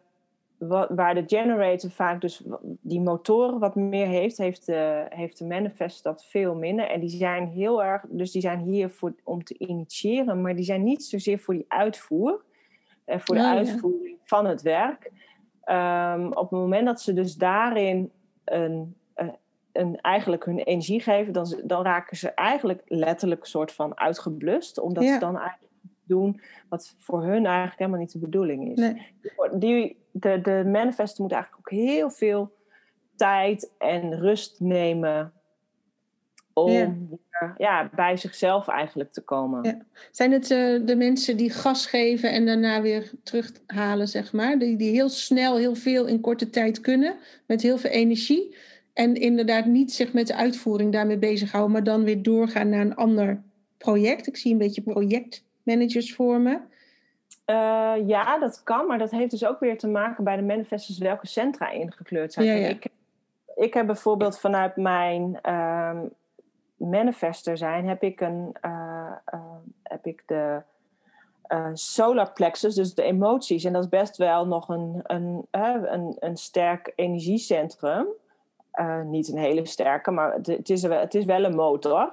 [0.68, 2.42] waar de generator vaak dus
[2.80, 6.90] die motoren wat meer heeft, heeft de, heeft de manifest dat veel minder.
[6.90, 10.64] En die zijn heel erg, dus die zijn hier voor, om te initiëren, maar die
[10.64, 12.42] zijn niet zozeer voor die uitvoer
[13.04, 15.10] en voor de uitvoering van het werk.
[15.66, 18.10] Um, op het moment dat ze dus daarin
[18.44, 19.28] een, eh,
[19.72, 24.78] een, eigenlijk hun energie geven, dan, dan raken ze eigenlijk letterlijk een soort van uitgeblust.
[24.78, 25.72] Omdat ze dan eigenlijk
[26.06, 28.78] doen wat voor hun eigenlijk helemaal niet de bedoeling is.
[28.78, 29.06] Nee.
[29.58, 32.52] Die, de, de manifesten moeten eigenlijk ook heel veel
[33.16, 35.32] tijd en rust nemen
[36.52, 37.54] om ja.
[37.56, 37.90] ja.
[37.94, 39.62] bij zichzelf eigenlijk te komen.
[39.62, 39.78] Ja.
[40.10, 44.58] Zijn het uh, de mensen die gas geven en daarna weer terughalen, zeg maar?
[44.58, 48.56] Die, die heel snel heel veel in korte tijd kunnen, met heel veel energie.
[48.92, 52.96] En inderdaad niet zich met de uitvoering daarmee bezighouden, maar dan weer doorgaan naar een
[52.96, 53.42] ander
[53.78, 54.26] project.
[54.26, 56.68] Ik zie een beetje projectmanagers vormen.
[57.46, 60.98] Uh, ja, dat kan, maar dat heeft dus ook weer te maken bij de manifestors
[60.98, 62.46] welke centra ingekleurd zijn.
[62.46, 62.68] Ja, ja.
[62.68, 62.86] Ik,
[63.54, 66.10] ik heb bijvoorbeeld vanuit mijn um,
[66.76, 69.40] manifester zijn, heb ik, een, uh, uh,
[69.82, 70.62] heb ik de
[71.72, 73.64] solar plexus, dus de emoties.
[73.64, 78.06] En dat is best wel nog een, een, een, een sterk energiecentrum.
[79.04, 82.12] niet een hele sterke, maar het, het, is, het is wel een motor.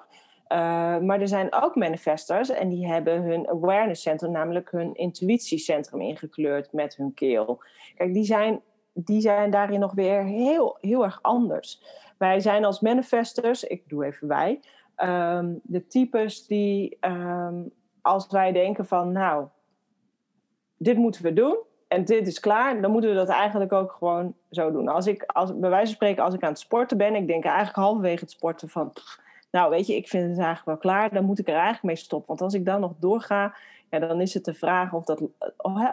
[0.52, 0.58] Uh,
[0.98, 6.74] maar er zijn ook manifestors en die hebben hun awareness centrum, namelijk hun intuïtiecentrum ingekleurd
[6.74, 7.64] met hun keel.
[7.96, 8.62] Kijk, die zijn,
[8.94, 11.84] die zijn daarin nog weer heel, heel erg anders.
[12.18, 14.60] Wij zijn als manifestors, ik doe even wij,
[14.98, 19.46] um, de types die um, als wij denken van nou,
[20.78, 24.36] dit moeten we doen en dit is klaar, dan moeten we dat eigenlijk ook gewoon
[24.50, 24.88] zo doen.
[24.88, 27.44] Als ik, als, bij wijze van spreken, als ik aan het sporten ben, ik denk
[27.44, 28.94] eigenlijk halverwege het sporten van
[29.52, 31.96] nou weet je, ik vind het eigenlijk wel klaar, dan moet ik er eigenlijk mee
[31.96, 32.28] stoppen.
[32.28, 33.56] Want als ik dan nog doorga,
[33.90, 35.22] ja, dan is het de vraag of dat,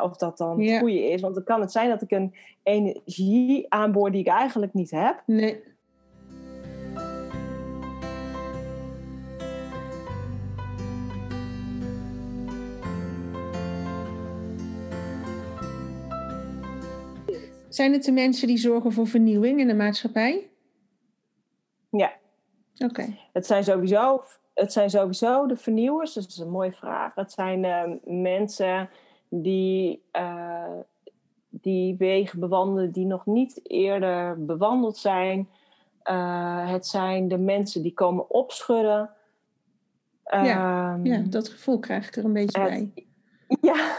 [0.01, 1.21] of dat dan het goede is.
[1.21, 5.23] Want dan kan het zijn dat ik een energie aanboor die ik eigenlijk niet heb.
[5.27, 5.61] Nee.
[17.68, 20.51] Zijn het de mensen die zorgen voor vernieuwing in de maatschappij?
[21.90, 22.12] Ja,
[23.32, 24.22] het, zijn sowieso,
[24.54, 27.14] het zijn sowieso de vernieuwers, dus dat is een mooie vraag.
[27.14, 28.90] Het zijn uh, mensen
[29.28, 30.78] die, uh,
[31.48, 35.48] die wegen bewandelen die nog niet eerder bewandeld zijn.
[36.10, 39.10] Uh, het zijn de mensen die komen opschudden.
[40.30, 42.92] Ja, ja, dat gevoel krijg ik er een beetje bij.
[43.60, 43.96] Ja,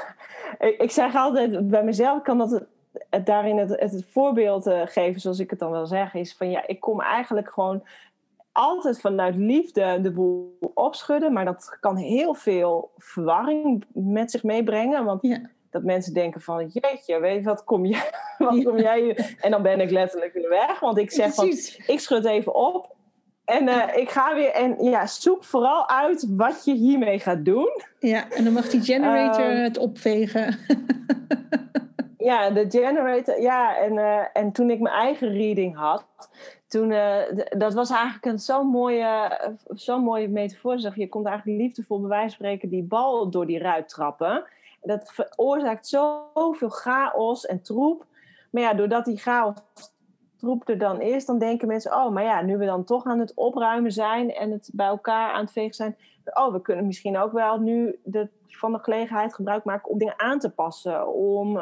[0.60, 2.66] ik, zeg altijd bij mezelf, kan dat
[3.10, 6.50] het, daarin het, het, voorbeeld uh, geven, zoals ik het dan wel zeg, is van
[6.50, 7.84] ja, ik kom eigenlijk gewoon
[8.52, 11.34] altijd vanuit liefde de boel opschudden.
[11.34, 15.06] Maar dat kan heel veel verwarring met zich meebrengen.
[15.06, 15.42] Want ja.
[15.70, 19.62] dat mensen denken van, jeetje, weet je, wat kom, je, wat kom jij En dan
[19.62, 20.80] ben ik letterlijk weer weg.
[20.80, 21.48] Want ik zeg van,
[21.88, 22.98] ik schud even op.
[23.46, 27.82] En uh, ik ga weer en ja, zoek vooral uit wat je hiermee gaat doen.
[28.00, 30.58] Ja, en dan mag die generator um, het opvegen.
[32.30, 33.42] ja, de generator.
[33.42, 36.06] Ja, en, uh, en toen ik mijn eigen reading had,
[36.68, 37.16] toen, uh,
[37.58, 39.40] dat was eigenlijk een zo'n mooie,
[39.70, 40.80] zo'n mooie metafoor.
[40.80, 44.44] Zeg, je komt eigenlijk liefdevol bij wijze van spreken die bal door die ruit trappen.
[44.82, 48.06] Dat veroorzaakt zoveel chaos en troep.
[48.52, 49.56] Maar ja, doordat die chaos
[50.38, 53.20] troep er dan is, dan denken mensen: oh, maar ja, nu we dan toch aan
[53.20, 55.98] het opruimen zijn en het bij elkaar aan het vegen zijn.
[56.34, 60.20] Oh, we kunnen misschien ook wel nu de, van de gelegenheid gebruik maken om dingen
[60.20, 61.14] aan te passen.
[61.14, 61.58] Om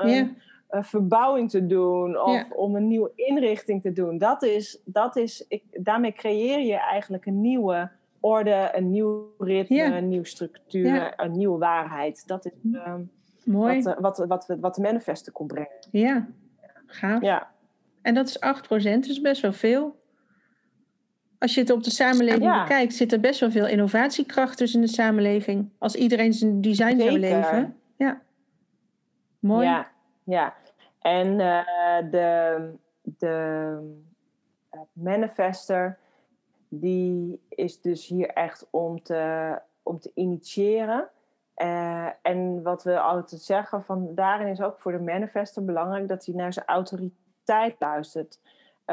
[0.70, 4.18] een verbouwing te doen of om een nieuwe inrichting te doen.
[4.18, 9.84] Dat is, dat is ik, daarmee creëer je eigenlijk een nieuwe orde, een nieuw ritme,
[9.84, 12.28] een nieuwe structuur, een nieuwe waarheid.
[12.28, 12.94] Dat is uh,
[13.48, 13.82] Mooi.
[13.82, 15.88] Wat, wat, wat, wat, de manifesten kon brengen.
[15.92, 16.28] Ja,
[16.86, 17.22] gaaf.
[17.22, 17.52] Ja.
[18.02, 20.06] En dat is 8%, dus best wel veel.
[21.40, 24.86] Als je het op de samenleving bekijkt, zit er best wel veel innovatiekracht tussen in
[24.86, 25.70] de samenleving.
[25.78, 27.76] Als iedereen zijn design zou leven.
[27.98, 28.22] Ja.
[29.40, 29.66] Mooi.
[29.68, 29.92] Ja,
[30.28, 30.54] ja.
[31.00, 33.78] En uh, de, de
[34.74, 35.98] uh, manifester,
[36.68, 41.10] die is dus hier echt om te, om te initiëren.
[41.58, 46.26] Uh, en wat we altijd zeggen, van daarin is ook voor de manifester belangrijk dat
[46.26, 48.40] hij naar zijn autoriteit luistert.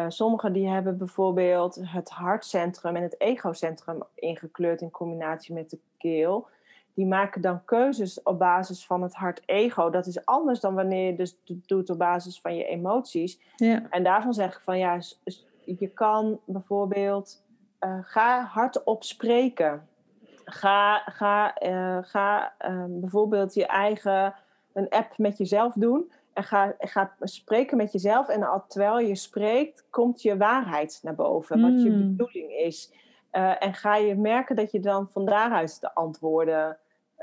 [0.09, 6.49] Sommigen die hebben bijvoorbeeld het hartcentrum en het egocentrum ingekleurd in combinatie met de keel.
[6.95, 9.91] Die maken dan keuzes op basis van het hart-ego.
[9.91, 13.41] Dat is anders dan wanneer je dus doet op basis van je emoties.
[13.57, 13.83] Ja.
[13.91, 14.99] En daarvan zeg ik van ja,
[15.65, 17.45] je kan bijvoorbeeld
[17.81, 19.89] uh, ga hardop spreken.
[20.45, 22.55] Ga, ga, uh, ga
[22.89, 24.35] bijvoorbeeld je eigen
[24.73, 26.13] een app met jezelf doen.
[26.33, 28.29] En ga, ga spreken met jezelf.
[28.29, 31.61] En al terwijl je spreekt, komt je waarheid naar boven.
[31.61, 32.17] Wat je Mm.
[32.17, 32.93] bedoeling is.
[33.33, 36.79] Uh, en ga je merken dat je dan van daaruit de antwoorden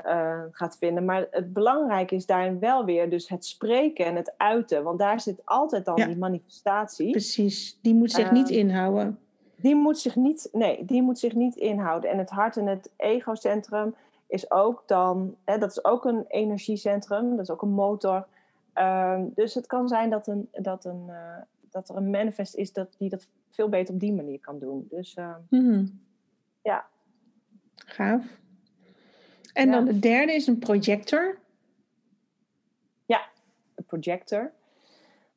[0.06, 1.04] uh, gaat vinden.
[1.04, 4.82] Maar het belangrijke is daarin wel weer dus het spreken en het uiten.
[4.82, 6.06] Want daar zit altijd al Ja.
[6.06, 7.10] die manifestatie.
[7.10, 7.78] Precies.
[7.82, 9.18] Die moet zich niet Ehm, inhouden.
[9.56, 12.10] Die moet zich niet, nee, die moet zich niet inhouden.
[12.10, 13.94] En het hart en het egocentrum
[14.26, 18.26] is ook dan, hè, dat is ook een energiecentrum, dat is ook een motor.
[18.72, 21.36] Ehm, dus het kan zijn dat, een, dat, een, uh,
[21.70, 24.86] dat er een manifest is dat, die dat veel beter op die manier kan doen.
[24.90, 25.86] Dus uh, Mhm.
[26.62, 26.86] ja.
[27.74, 28.24] Gaaf.
[29.52, 29.72] En Ja.
[29.72, 31.40] dan de derde is een projector.
[33.74, 34.52] een projector.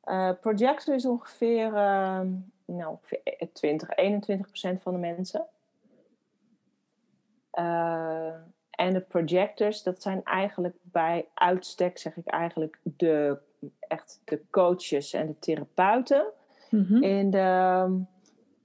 [0.04, 2.20] Uh, projector is ongeveer, uh,
[2.64, 5.46] nou, ongeveer 20, 21 procent van de mensen.
[7.54, 8.34] Uh,
[8.70, 13.38] en de projectors, dat zijn eigenlijk bij uitstek, zeg ik eigenlijk, de,
[13.80, 16.24] echt de coaches en de therapeuten
[16.70, 17.02] Mhm.
[17.02, 18.00] in, de,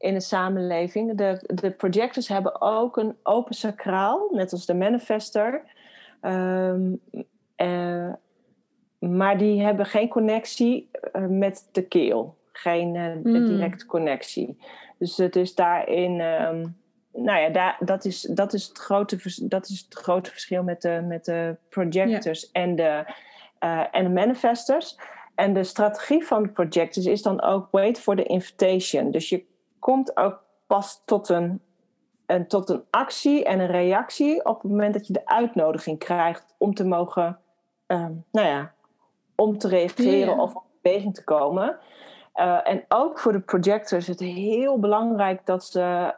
[0.02, 1.18] in de samenleving.
[1.18, 5.62] De, de projectors hebben ook een open sacraal, net als de manifester.
[6.22, 7.02] Um,
[7.58, 8.14] uh,
[9.00, 12.38] maar die hebben geen connectie uh, met de keel.
[12.52, 13.48] Geen uh, Mm.
[13.48, 14.58] directe connectie.
[14.98, 16.20] Dus het is daarin.
[16.20, 16.80] Um,
[17.14, 20.82] nou ja, daar, dat, is, dat, is het grote, dat is het grote verschil met
[20.82, 22.62] de, met de projectors ja.
[22.62, 23.06] en, de,
[23.92, 24.98] en de manifestors.
[25.36, 29.12] En de strategie van de projectors is dan ook wait for the invitation.
[29.12, 29.44] Dus je
[29.82, 31.62] komt ook pas tot een,
[32.26, 36.56] een, tot een actie en een reactie op het moment dat je de uitnodiging krijgt
[36.58, 37.40] om te mogen,
[37.88, 38.74] um, nou ja,
[39.36, 40.42] om te reageren Ja.
[40.42, 41.78] of op beweging te komen.
[42.36, 46.14] Uh, en ook voor de projectors is het heel belangrijk dat ze,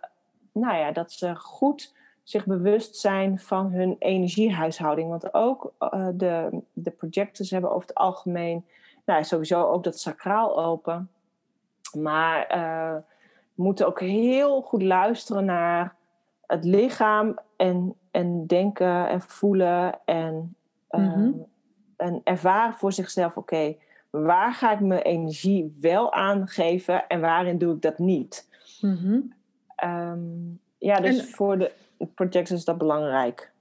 [0.52, 5.10] nou ja, dat ze goed zich bewust zijn van hun energiehuishouding.
[5.10, 8.65] Want ook uh, de, de projectors hebben over het algemeen,
[9.06, 11.10] nou sowieso ook dat sacraal open.
[11.97, 12.95] Maar uh,
[13.55, 15.95] moeten ook heel goed luisteren naar
[16.45, 20.55] het lichaam en, en denken en voelen en,
[20.89, 21.19] Mhm.
[21.19, 21.45] um,
[21.97, 23.77] en ervaren voor zichzelf: oké, okay,
[24.09, 28.47] waar ga ik mijn energie wel aangeven en waarin doe ik dat niet?
[28.81, 29.19] Mhm.
[29.83, 31.71] Um, ja, dus En- voor de
[32.15, 33.51] projects is dat belangrijk.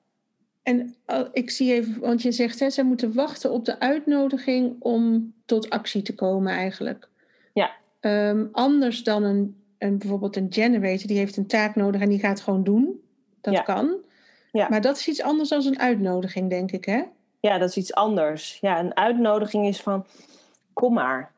[0.62, 4.76] En uh, ik zie even, want je zegt, hè, zij moeten wachten op de uitnodiging
[4.78, 7.08] om tot actie te komen eigenlijk.
[7.52, 7.70] Ja.
[8.00, 12.18] Ehm, anders dan een, een, bijvoorbeeld een generator, die heeft een taak nodig en die
[12.18, 13.02] gaat gewoon doen.
[13.40, 13.60] Dat Ja.
[13.62, 13.96] kan.
[14.52, 14.68] Ja.
[14.68, 17.02] Maar dat is iets anders dan een uitnodiging, denk ik, hè?
[17.40, 18.58] Ja, dat is iets anders.
[18.60, 20.06] Ja, een uitnodiging is van:
[20.72, 21.32] kom maar.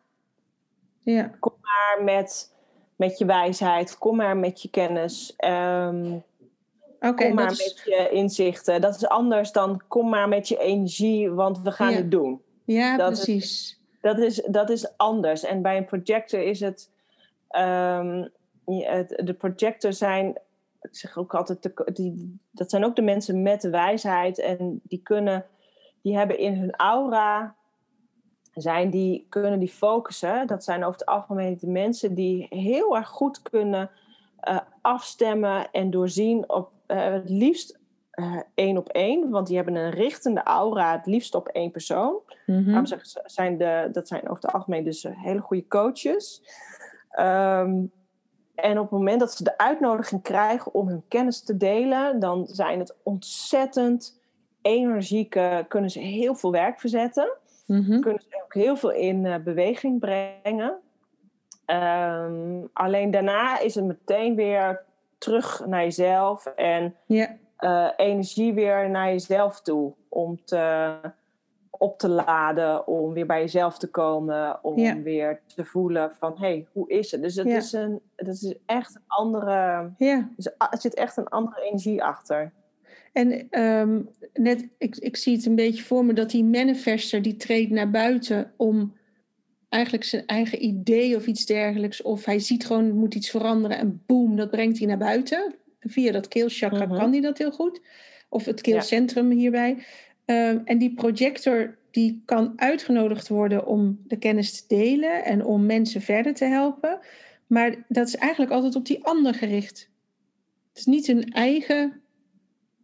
[1.01, 1.31] Ja.
[1.41, 2.53] Kom maar met,
[2.97, 5.35] met je wijsheid, kom maar met je kennis.
[5.47, 6.23] Um,
[7.01, 7.59] Oké, kom maar is...
[7.59, 8.81] met je inzichten.
[8.81, 11.97] Dat is anders dan kom maar met je energie, want we gaan Ja.
[11.97, 12.43] het doen.
[12.65, 13.79] Ja, dat is- precies.
[14.01, 15.45] Dat is, dat is anders.
[15.45, 16.91] En bij een projector is het.
[17.49, 18.29] Ehm,
[19.25, 20.29] de projector zijn.
[20.81, 21.63] Ik zeg ook altijd.
[21.63, 24.39] De, die, dat zijn ook de mensen met de wijsheid.
[24.39, 25.47] En die kunnen.
[26.03, 27.55] Die hebben in hun aura.
[28.53, 30.47] Zijn die, kunnen die focussen.
[30.47, 33.91] Dat zijn over het algemeen de mensen die heel erg goed kunnen
[34.45, 37.79] eh, afstemmen en doorzien op eh, het liefst
[38.11, 39.31] eh, één op één.
[39.31, 42.17] Want die hebben een richtende aura, het liefst op één persoon.
[42.47, 42.65] Mhm.
[42.65, 42.87] Daarom
[43.25, 46.43] zijn de, dat zijn over het algemeen dus hele goede coaches.
[47.15, 47.83] Ehm,
[48.55, 52.47] en op het moment dat ze de uitnodiging krijgen om hun kennis te delen, dan
[52.47, 54.21] zijn het ontzettend
[54.63, 57.33] energieke, kunnen ze heel veel werk verzetten.
[57.67, 58.01] Mhm.
[58.01, 60.79] Kunnen ze ook heel veel in eh, beweging brengen.
[61.65, 64.83] Ehm, alleen daarna is het meteen weer
[65.19, 66.95] terug naar jezelf en
[67.57, 69.93] eh, energie weer naar jezelf toe.
[70.09, 70.95] Om te,
[71.85, 75.01] op te laden, om weer bij jezelf te komen, om Ja.
[75.03, 77.23] weer te voelen van hé, hey, hoe is het?
[77.23, 77.57] Dus het Ja.
[77.57, 79.91] is, een, het is echt een andere.
[79.99, 80.29] ja.
[80.37, 82.53] Dus er zit echt een andere energie achter.
[83.13, 84.01] En ehm,
[84.33, 87.91] net, ik, ik zie het een beetje voor me dat die manifester die treedt naar
[87.91, 88.93] buiten om
[89.69, 93.79] eigenlijk zijn eigen idee of iets dergelijks, of hij ziet gewoon er moet iets veranderen
[93.79, 95.55] en boem, dat brengt hij naar buiten.
[95.81, 96.97] Via dat keelchakra Mhm.
[96.99, 97.81] kan hij dat heel goed.
[98.29, 99.85] Of het keelcentrum hierbij.
[100.25, 105.67] Ehm, en die projector die kan uitgenodigd worden om de kennis te delen en om
[105.67, 106.99] mensen verder te helpen.
[107.47, 109.91] Maar dat is eigenlijk altijd op die ander gericht.
[110.69, 112.01] Het is niet een eigen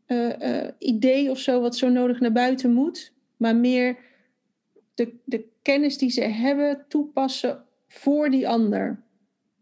[0.07, 3.97] uh, idee of zo wat zo nodig naar buiten moet, maar meer
[4.95, 9.03] de, de kennis die ze hebben toepassen voor die ander.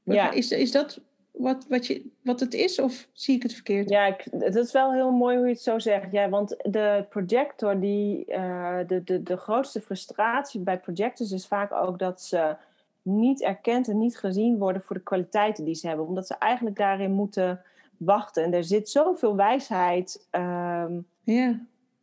[0.05, 0.31] Ja.
[0.31, 1.01] Is, is dat
[1.39, 3.89] wat, wat, je, wat het is of zie ik het verkeerd?
[3.89, 6.13] Ja, ik, het is wel heel mooi hoe je het zo zegt.
[6.13, 11.73] Ja, want de projector, die, uh, de, de, de grootste frustratie bij projectors is vaak
[11.73, 12.57] ook dat ze
[13.03, 16.07] niet erkend en niet gezien worden voor de kwaliteiten die ze hebben.
[16.07, 17.63] Omdat ze eigenlijk daarin moeten
[17.97, 18.45] wachten.
[18.45, 21.07] En er zit zoveel wijsheid um,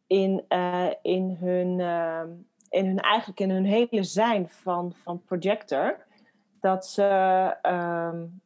[0.08, 2.22] in, uh, in, hun, uh,
[2.70, 5.98] in hun eigenlijk in hun hele zijn van, van projector.
[6.60, 7.04] Dat ze,
[7.64, 8.42] um,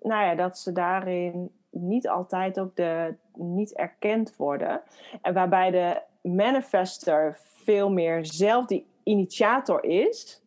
[0.00, 4.80] nou ja, dat ze daarin niet altijd ook de, niet erkend worden.
[5.22, 10.42] En waarbij de manifester veel meer zelf die initiator is.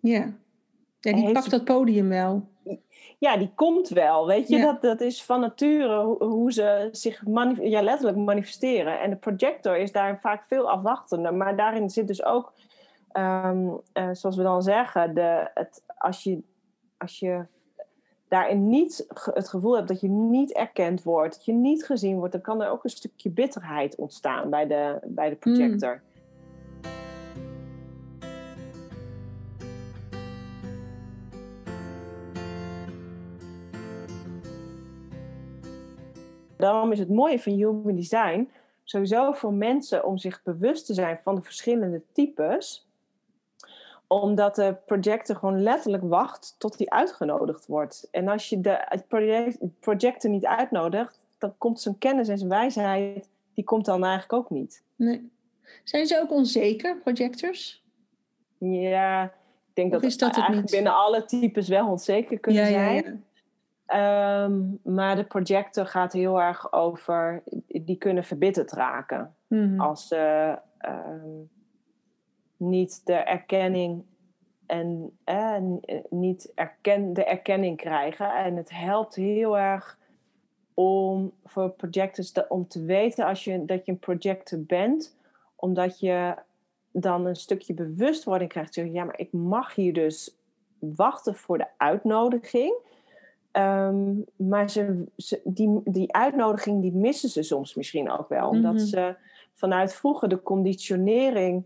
[0.00, 0.32] Ja,
[1.00, 2.42] ja die pakt dat podium wel
[3.24, 4.26] ja, die komt wel.
[4.26, 7.22] Weet je, dat, dat is van nature hoe, ze zich
[7.60, 9.00] ja, letterlijk manifesteren.
[9.00, 11.34] En de projector is daar vaak veel afwachtender.
[11.34, 12.52] Maar daarin zit dus ook,
[13.12, 16.42] ehm, eh, zoals we dan zeggen, de, het, als, je,
[16.96, 17.46] als je
[18.34, 22.32] daarin niet het gevoel hebt dat je niet erkend wordt, dat je niet gezien wordt,
[22.32, 25.54] dan kan er ook een stukje bitterheid ontstaan bij de, bij de hmm.
[25.54, 26.02] projector.
[36.56, 38.50] Daarom is het mooie van human design
[38.84, 42.86] sowieso voor mensen om zich bewust te zijn van de verschillende types
[44.22, 48.08] omdat de projector gewoon letterlijk wacht tot die uitgenodigd wordt.
[48.10, 49.02] En als je de
[49.80, 54.50] projector niet uitnodigt, dan komt zijn kennis en zijn wijsheid, die komt dan eigenlijk ook
[54.50, 54.82] niet.
[54.96, 55.32] Nee.
[55.84, 57.84] Zijn ze ook onzeker, projectors?
[58.58, 62.94] Ja, ik denk dat, is dat eigenlijk binnen alle types wel onzeker kunnen zijn.
[62.94, 63.16] Ja, ja.
[63.86, 69.34] Ehm, maar de projector gaat heel erg over, die kunnen verbitterd raken.
[69.46, 69.80] Mhm.
[69.80, 71.28] Als ze ehm,
[72.56, 74.04] niet de erkenning
[74.66, 75.56] en eh,
[76.10, 78.34] niet erken, de erkenning krijgen.
[78.34, 79.98] En het helpt heel erg
[80.74, 85.16] om voor projectors om te weten als je, dat je een projector bent,
[85.56, 86.34] omdat je
[86.90, 88.74] dan een stukje bewustwording krijgt.
[88.74, 90.36] Ja, maar ik mag hier dus
[90.78, 92.74] wachten voor de uitnodiging.
[93.50, 95.04] Ehm, maar ze,
[95.44, 98.48] die, die uitnodiging die missen ze soms misschien ook wel.
[98.48, 98.84] Omdat mhm.
[98.84, 99.16] ze
[99.52, 101.64] vanuit vroeger de conditionering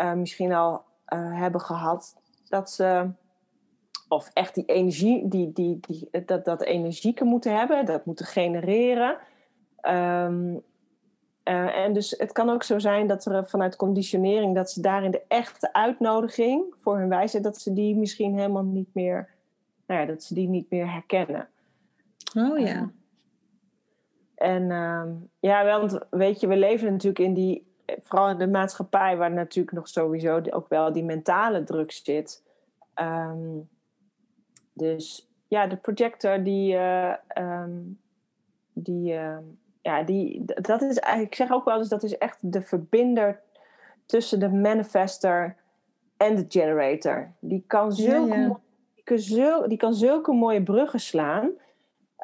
[0.00, 2.16] uh, misschien al uh, hebben gehad.
[2.48, 3.10] Dat ze,
[4.08, 9.18] of echt die energie, die, die, die, dat, dat energieke moeten hebben, dat moeten genereren.
[9.82, 10.62] Um,
[11.44, 15.10] uh, en dus het kan ook zo zijn dat er vanuit conditionering, dat ze daarin
[15.10, 19.36] de echte uitnodiging voor hun wijsheid, dat ze die misschien helemaal niet meer
[19.88, 21.48] nou ja, dat ze die niet meer herkennen.
[22.36, 22.90] Oh ja.
[24.34, 25.02] En uh,
[25.40, 27.67] ja, want weet je, we leven natuurlijk in die,
[28.02, 32.42] vooral in de maatschappij, waar natuurlijk nog sowieso ook wel die mentale druk zit.
[32.94, 33.68] Um,
[34.72, 38.00] dus ja, de projector die, uh, um,
[38.72, 39.36] die, uh,
[39.82, 43.40] ja, die, dat is eigenlijk, ik zeg ook wel eens, dat is echt de verbinder
[44.06, 45.56] tussen de manifester
[46.16, 47.32] en de generator.
[47.40, 48.36] Die kan zulke
[49.04, 51.50] ja, ja die kan zulke mooie bruggen slaan.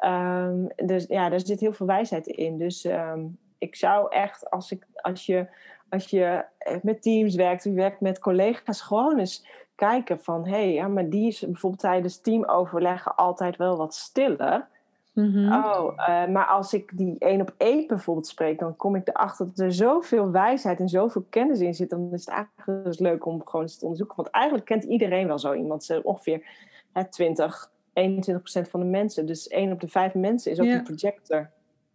[0.05, 2.57] Um, dus ja, daar zit heel veel wijsheid in.
[2.57, 3.25] Dus ehm,
[3.57, 5.47] ik zou echt, als, ik, als, je,
[5.89, 6.45] als je
[6.81, 9.45] met teams werkt, je werkt met collega's, gewoon eens
[9.75, 14.67] kijken van hé, hey, ja, maar die is bijvoorbeeld tijdens teamoverleggen altijd wel wat stiller.
[15.15, 15.53] Mhm.
[15.53, 19.45] Oh, uh, maar als ik die één op één bijvoorbeeld spreek, dan kom ik erachter
[19.45, 21.89] dat er zoveel wijsheid en zoveel kennis in zit.
[21.89, 24.15] Dan is het eigenlijk dus leuk om gewoon eens te onderzoeken.
[24.15, 25.83] Want eigenlijk kent iedereen wel zo iemand.
[25.83, 26.45] Ze ongeveer
[26.91, 29.25] hè, 20, 21 procent van de mensen.
[29.25, 31.49] Dus één op de vijf mensen is ook een projector.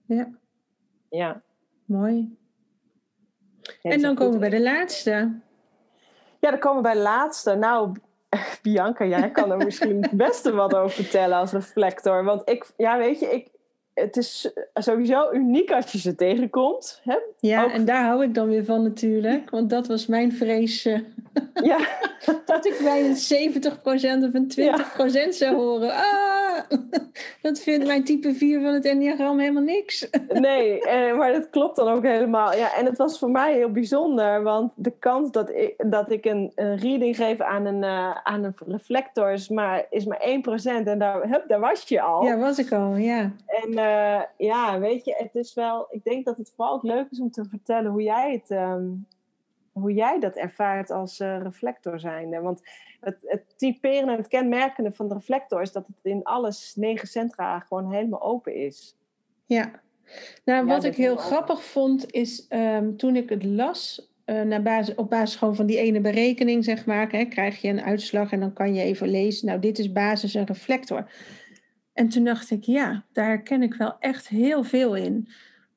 [0.06, 0.28] Ja.
[1.08, 1.42] Ja.
[1.91, 2.36] Mooi.
[3.82, 5.41] en dan komen we bij de laatste.
[6.41, 7.55] Ja, dan komen we bij de laatste.
[7.55, 7.97] Nou,
[8.62, 12.24] Bianca, jij kan er misschien het beste wat over vertellen als reflector.
[12.24, 13.49] Want ik, ja, weet je, ik,
[13.95, 17.01] het is sowieso uniek als je ze tegenkomt.
[17.05, 17.18] Hè?
[17.38, 19.51] Ja, en daar hou ik dan weer van natuurlijk.
[19.51, 20.86] Want dat was mijn vrees.
[20.86, 21.01] Uh,
[21.62, 21.78] ja.
[22.47, 23.72] dat ik bij een 70%
[24.24, 24.53] of een
[25.26, 25.93] 20% zou horen.
[25.93, 26.59] Ah,
[27.42, 30.08] dat vindt mijn type 4 van het enneagram helemaal niks.
[30.28, 32.54] nee, eh, maar dat klopt dan ook helemaal.
[32.54, 34.42] Ja, en het was voor mij heel bijzonder.
[34.42, 38.44] Want de kans dat ik, dat ik een, een reading geef aan een, uh, aan
[38.44, 40.86] een reflector is maar, is maar 1%.
[40.86, 42.24] En daar, hup, daar was je al.
[42.24, 43.32] Ja, was ik al, ja.
[43.46, 45.86] En uh, ja, weet je, het is wel...
[45.90, 48.50] Ik denk dat het vooral ook leuk is om te vertellen hoe jij het...
[48.50, 49.06] Um,
[49.81, 52.41] hoe jij dat ervaart als uh, reflector zijnde.
[52.41, 52.62] Want
[53.01, 57.59] het, het typerende, het kenmerkende van de reflector is dat het in alles negen centra
[57.59, 58.97] gewoon helemaal open is.
[59.47, 59.70] Ja,
[60.45, 64.95] nou wat ik heel grappig vond is um, toen ik het las, uh, naar basis,
[64.95, 68.41] op basis gewoon van die ene berekening, zeg maar, hè, krijg je een uitslag en
[68.41, 71.11] dan kan je even lezen, nou dit is basis een reflector.
[71.93, 75.28] En toen dacht ik, ja, daar herken ik wel echt heel veel in.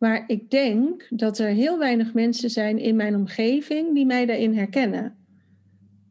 [0.03, 4.55] Maar ik denk dat er heel weinig mensen zijn in mijn omgeving die mij daarin
[4.55, 5.15] herkennen.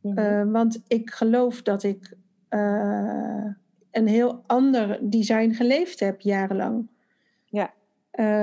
[0.01, 0.19] Mhm.
[0.19, 2.15] Eh, want ik geloof dat ik
[2.51, 3.47] uh,
[3.91, 6.89] een heel ander design geleefd heb jarenlang.
[7.45, 7.73] Ja.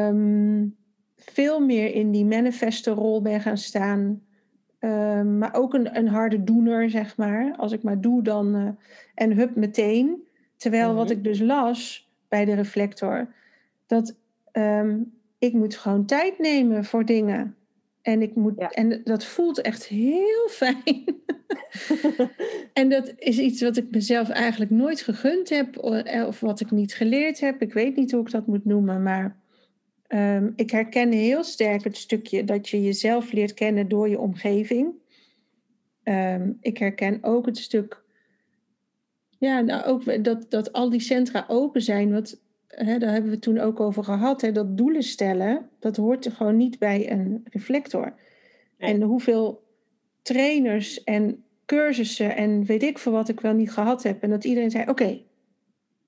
[0.08, 0.76] Um,
[1.16, 4.22] veel meer in die manifesto-rol ben gaan staan.
[4.80, 7.56] Um, maar ook een, een harde doener, zeg maar.
[7.58, 8.56] Als ik maar doe, dan.
[8.56, 8.70] Uh,
[9.16, 10.28] en hup, meteen.
[10.56, 11.18] Terwijl wat mhm.
[11.18, 13.34] ik dus las bij de reflector,
[13.86, 14.16] dat
[14.54, 17.56] um, ik moet gewoon tijd nemen voor dingen.
[18.02, 21.04] En, ik moet, en dat voelt echt heel fijn.
[22.74, 26.72] en dat is iets wat ik mezelf eigenlijk nooit gegund heb, eh, of wat ik
[26.72, 27.62] niet geleerd heb.
[27.62, 29.40] Ik weet niet hoe ik dat moet noemen, maar
[30.08, 34.94] um, ik herken heel sterk het stukje dat je jezelf leert kennen door je omgeving.
[36.04, 38.04] Um, ik herken ook het stuk,
[39.38, 42.12] ja, nou ook dat, dat al die centra open zijn.
[42.12, 42.40] Wat,
[42.70, 44.42] hè, daar hebben we het toen ook over gehad.
[44.42, 48.14] Hè, dat doelen stellen, dat hoort er gewoon niet bij een reflector.
[48.78, 49.64] En hoeveel
[50.22, 54.24] trainers en cursussen en weet ik veel wat ik wel niet gehad heb.
[54.24, 55.22] En dat iedereen zei: Oké,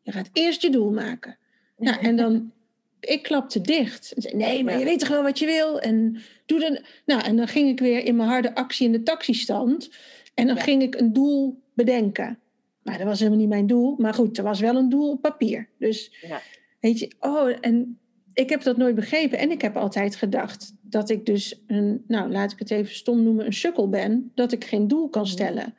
[0.01, 1.37] je gaat eerst je doel maken.
[1.77, 2.51] Ja, en dan,
[2.99, 4.11] ik klapte dicht.
[4.11, 5.79] En zei, nee, maar je weet toch wel wat je wil?
[5.79, 9.03] En, doe dan, nou, en dan ging ik weer in mijn harde actie in de
[9.03, 9.89] taxistand.
[10.33, 12.39] En dan ging ik een doel bedenken.
[12.83, 13.95] Maar dat was helemaal niet mijn doel.
[13.97, 15.69] Maar goed, er was wel een doel op papier.
[15.77, 16.41] Dus ja.
[16.79, 17.99] weet je, oh, en
[18.33, 19.37] ik heb dat nooit begrepen.
[19.37, 23.23] En ik heb altijd gedacht dat ik dus een, nou laat ik het even stom
[23.23, 24.31] noemen, een sukkel ben.
[24.35, 25.31] Dat ik geen doel kan mhm.
[25.31, 25.75] stellen.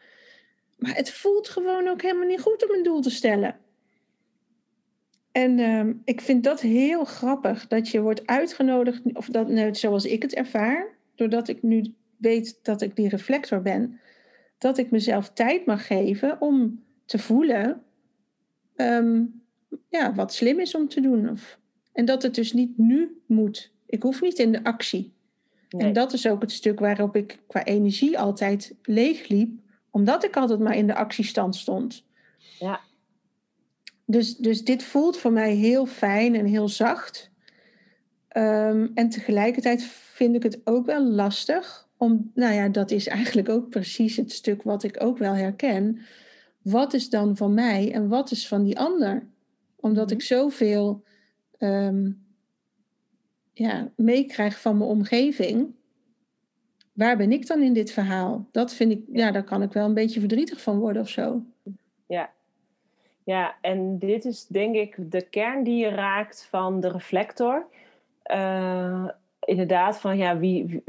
[0.79, 3.57] Maar het voelt gewoon ook helemaal niet goed om een doel te stellen.
[5.33, 10.05] En uh, ik vind dat heel grappig dat je wordt uitgenodigd, of dat, nou, zoals
[10.05, 14.01] ik het ervaar, doordat ik nu weet dat ik die reflector ben,
[14.59, 17.83] dat ik mezelf tijd mag geven om te voelen
[18.77, 19.43] um,
[19.89, 21.31] ja, wat slim is om te doen.
[21.31, 21.59] Of,
[21.93, 23.73] en dat het dus niet nu moet.
[23.87, 25.13] Ik hoef niet in de actie.
[25.69, 30.37] En dat is ook het stuk waarop ik qua energie altijd leeg liep, omdat ik
[30.37, 32.05] altijd maar in de actiestand stond.
[32.59, 32.81] Ja.
[34.05, 37.31] Dus, dus dit voelt voor mij heel fijn en heel zacht.
[38.37, 41.89] Um, en tegelijkertijd vind ik het ook wel lastig.
[41.97, 46.01] Om, nou ja, dat is eigenlijk ook precies het stuk wat ik ook wel herken.
[46.63, 49.27] Wat is dan van mij en wat is van die ander?
[49.77, 50.27] Omdat ik mhm.
[50.27, 51.03] zoveel
[51.59, 52.27] um,
[53.53, 55.75] ja, meekrijg van mijn omgeving.
[56.93, 58.49] Waar ben ik dan in dit verhaal?
[58.51, 61.43] Dat vind ik, ja, daar kan ik wel een beetje verdrietig van worden of zo.
[62.07, 62.31] Ja,
[63.25, 67.67] ja, en dit is denk ik de kern die je raakt van de reflector.
[68.33, 69.09] Uh,
[69.41, 70.83] inderdaad, van ja, wie,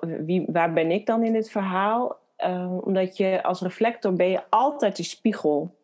[0.00, 2.18] wie, waar ben ik dan in dit verhaal?
[2.44, 5.74] Uh, omdat je als reflector ben je altijd de spiegel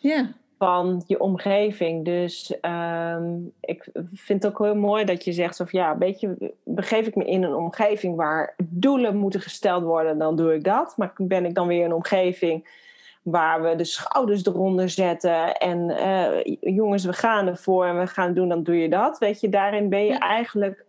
[0.00, 0.32] ja.
[0.58, 2.04] van je omgeving.
[2.04, 3.16] Dus uh,
[3.60, 7.14] ik vind het ook heel mooi dat je zegt: of ja, weet je, begeef ik
[7.14, 10.94] me in een omgeving waar doelen moeten gesteld worden, dan doe ik dat.
[10.96, 12.80] Maar ben ik dan weer in een omgeving
[13.22, 18.34] waar we de schouders eronder zetten en uh, jongens, we gaan ervoor en we gaan
[18.34, 19.18] doen, dan doe je dat.
[19.18, 20.84] Weet je, daarin ben je eigenlijk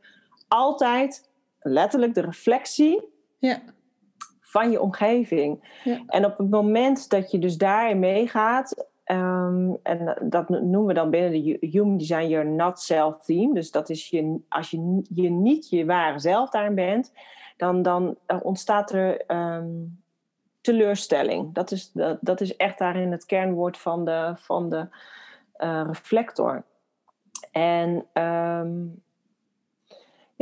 [0.47, 3.61] altijd letterlijk de reflectie ja.
[4.54, 5.80] Van je omgeving.
[5.84, 6.04] Ja.
[6.08, 11.10] En op het moment dat je dus daarin meegaat, um, en dat noemen we dan
[11.10, 13.54] binnen de Human Design your not self theme.
[13.54, 17.14] Dus dat is je, als je, je niet je ware zelf daarin bent,
[17.58, 20.01] dan, dan ontstaat er um,
[20.62, 21.54] teleurstelling.
[21.54, 24.88] Dat is, dat, dat is echt daarin het kernwoord van de, van de
[25.58, 26.64] uh, reflector.
[27.51, 29.01] En um,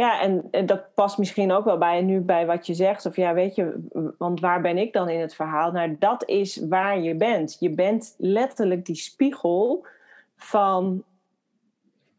[0.02, 3.06] ja, en, dat past misschien ook wel bij nu bij wat je zegt.
[3.06, 3.88] Of ja, weet je,
[4.18, 5.72] want waar ben ik dan in het verhaal?
[5.72, 7.58] Nou, dat is waar je bent.
[7.60, 9.86] Je bent letterlijk die spiegel
[10.36, 11.04] van,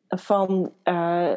[0.09, 1.33] van uh,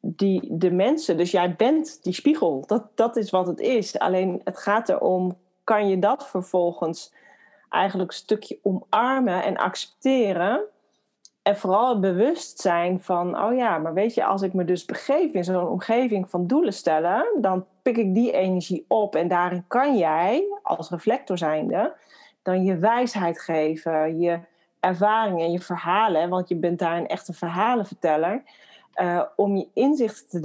[0.00, 1.16] die, de mensen.
[1.16, 2.64] Dus jij bent die spiegel.
[2.66, 3.98] Dat, dat is wat het is.
[3.98, 7.12] Alleen het gaat erom kan je dat vervolgens
[7.68, 10.60] eigenlijk een stukje omarmen en accepteren.
[11.42, 15.32] En vooral bewust zijn van, oh ja, maar weet je, als ik me dus begeef
[15.32, 19.96] in zo'n omgeving van doelen stellen, dan pik ik die energie op en daarin kan
[19.96, 21.94] jij, als reflector zijnde,
[22.42, 24.40] dan je wijsheid geven, je
[24.80, 28.42] ervaringen, je verhalen, want je bent daar een echte verhalenverteller,
[29.00, 30.40] uh, om je inzicht te,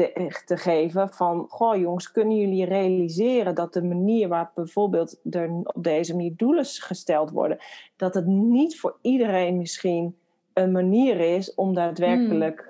[0.45, 5.83] te, geven van, goh jongens, kunnen jullie realiseren dat de manier waarop bijvoorbeeld er op
[5.83, 7.57] deze manier doelen gesteld worden,
[7.95, 10.17] dat het niet voor iedereen misschien
[10.57, 12.69] een manier is om daadwerkelijk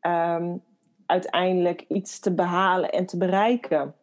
[0.00, 0.62] um,
[1.06, 3.94] uiteindelijk iets te behalen en te bereiken.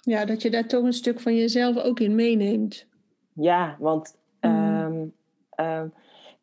[0.00, 2.86] Ja, dat je daar toch een stuk van jezelf ook in meeneemt.
[3.32, 5.12] Ja, want um,
[5.56, 5.92] um,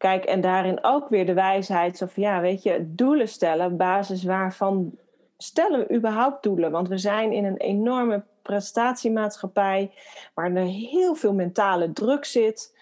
[0.02, 1.98] Kijk, en daarin ook weer de wijsheid.
[1.98, 4.98] Zo van ja, weet je, doelen stellen, basis waarvan
[5.38, 6.72] stellen we überhaupt doelen?
[6.72, 9.92] Want we zijn in een enorme prestatiemaatschappij
[10.34, 12.78] waar er heel veel mentale druk zit.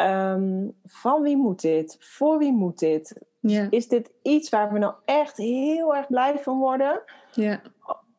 [0.00, 1.96] Um, van wie moet dit?
[2.00, 3.20] Voor wie moet dit?
[3.70, 7.02] Is dit iets waar we nou echt heel erg blij van worden?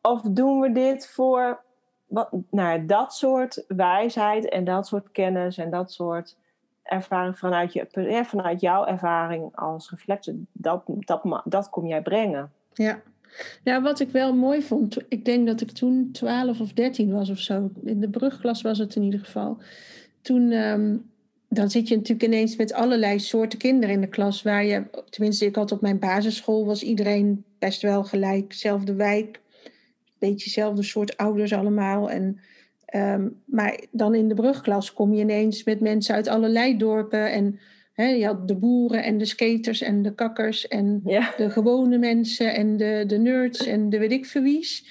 [0.02, 1.64] Of doen we dit voor
[2.06, 6.36] wat, nou, dat soort wijsheid en dat soort kennis en dat soort
[6.82, 12.52] ervaring vanuit, je, vanuit jouw ervaring als reflector, dat, dat, dat kom jij brengen.
[12.72, 13.00] Ja.
[13.62, 17.30] ja, wat ik wel mooi vond, ik denk dat ik toen 12 of 13 was
[17.30, 19.58] of zo, in de brugklas was het in ieder geval.
[20.20, 21.10] Toen, um,
[21.48, 25.46] dan zit je natuurlijk ineens met allerlei soorten kinderen in de klas, waar je, tenminste
[25.46, 29.40] ik had op mijn basisschool, was iedereen best wel gelijk, zelfde wijk,
[30.18, 32.40] beetje zelfde soort ouders allemaal en
[32.86, 37.32] Ehm, maar dan in de brugklas kom je ineens met mensen uit allerlei dorpen.
[37.32, 37.58] En
[37.92, 41.00] hè, je had de boeren en de skaters en de kakkers en
[41.36, 44.86] de gewone mensen en de, de nerds en de weet ik veel wie's.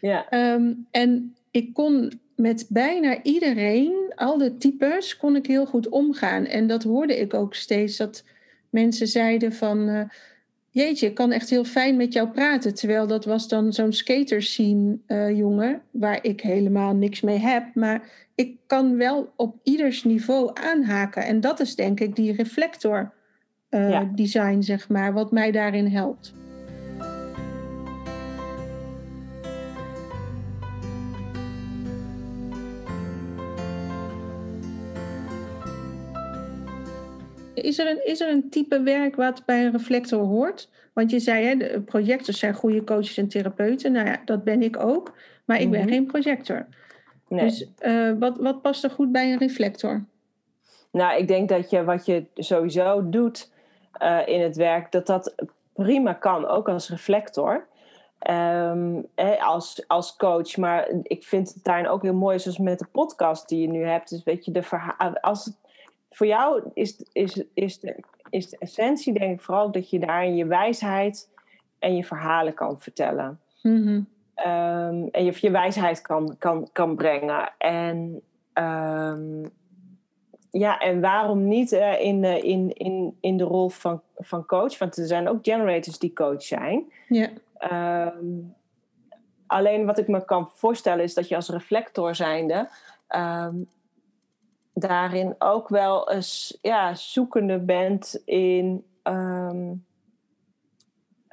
[0.00, 0.28] Ja.
[0.28, 6.44] Ehm, en ik kon met bijna iedereen, al de types, kon ik heel goed omgaan.
[6.44, 8.24] En dat hoorde ik ook steeds, dat
[8.70, 9.88] mensen zeiden van...
[9.88, 10.00] Uh,
[10.70, 12.74] jeetje, ik kan echt heel fijn met jou praten.
[12.74, 17.74] Terwijl dat was dan zo'n skaterscene uh, jongen, waar ik helemaal niks mee heb.
[17.74, 21.24] Maar ik kan wel op ieders niveau aanhaken.
[21.24, 23.12] En dat is denk ik die reflector
[23.70, 26.34] uh, design, zeg maar, wat mij daarin helpt.
[37.64, 40.70] Is er, een, is er een type werk wat bij een reflector hoort?
[40.92, 43.92] Want je zei, hè, de projectors zijn goede coaches en therapeuten.
[43.92, 45.12] Nou ja, dat ben ik ook.
[45.44, 45.88] Maar ik ben mhm.
[45.88, 46.66] geen projector.
[47.28, 47.44] Nee.
[47.44, 50.04] Dus uh, wat, wat past er goed bij een reflector?
[50.90, 53.50] Nou, ik denk dat je wat je sowieso doet
[54.02, 55.34] uh, in het werk, dat dat
[55.72, 57.66] prima kan, ook als reflector.
[58.30, 59.06] Um,
[59.40, 60.56] als, als coach.
[60.56, 63.84] Maar ik vind het daarin ook heel mooi, zoals met de podcast die je nu
[63.84, 64.10] hebt.
[64.10, 65.56] Dus weet je, de verhaal, als het
[66.14, 67.96] voor jou is, is, is, de,
[68.30, 71.30] is de essentie, denk ik, vooral dat je daar je wijsheid
[71.78, 73.40] en je verhalen kan vertellen.
[73.62, 74.12] Mm-hmm.
[74.36, 77.52] Um, en je, je wijsheid kan, kan, kan brengen.
[77.58, 78.20] En
[78.54, 79.50] um,
[80.50, 84.78] ja, en waarom niet uh, in, in, in, in de rol van, van coach?
[84.78, 86.92] Want er zijn ook generators die coach zijn.
[87.08, 87.28] Ja.
[88.06, 88.54] Um,
[89.46, 92.68] alleen wat ik me kan voorstellen is dat je als reflector zijnde
[94.74, 98.84] daarin ook wel eens ja, zoekende bent in.
[99.02, 99.84] Um,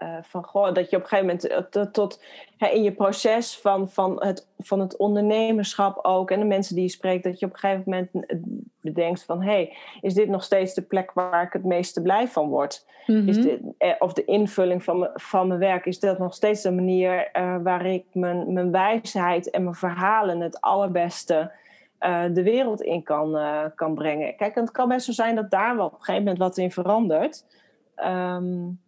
[0.03, 2.23] uh, van goh, dat je op een gegeven moment eh, tot, tot
[2.71, 6.89] in je proces van, van, het, van het ondernemerschap ook en de mensen die je
[6.89, 8.37] spreekt, dat je op een gegeven moment eh,
[8.81, 12.27] bedenkt van hé, hey, is dit nog steeds de plek waar ik het meeste blij
[12.27, 12.85] van word?
[13.07, 13.41] is mhm.
[13.41, 13.59] dit,
[13.99, 17.55] of de invulling van, me, van mijn werk, is dat nog steeds de manier uh,
[17.63, 21.51] waar ik mijn, mijn wijsheid en mijn verhalen het allerbeste
[22.01, 24.35] uh, de wereld in kan, uh, kan brengen.
[24.35, 26.71] Kijk, het kan best zo zijn dat daar wel op een gegeven moment wat in
[26.71, 27.45] verandert.
[27.95, 28.79] Um,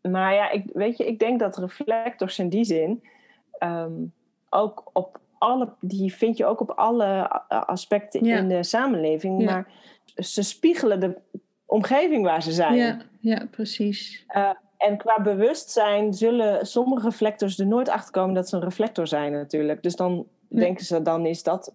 [0.00, 3.02] maar ja, ik, weet je, ik denk dat reflectors in die zin
[3.58, 4.12] um,
[4.48, 9.42] ook op alle, die vind je ook op alle aspecten in de samenleving.
[9.42, 9.50] Ja.
[9.50, 9.72] Maar
[10.14, 11.16] ze spiegelen de
[11.66, 12.76] omgeving waar ze zijn.
[12.76, 14.24] Ja, ja precies.
[14.36, 19.06] Uh, en qua bewustzijn zullen sommige reflectors er nooit achter komen dat ze een reflector
[19.06, 19.82] zijn, natuurlijk.
[19.82, 21.74] Dus dan denken ze, dan is dat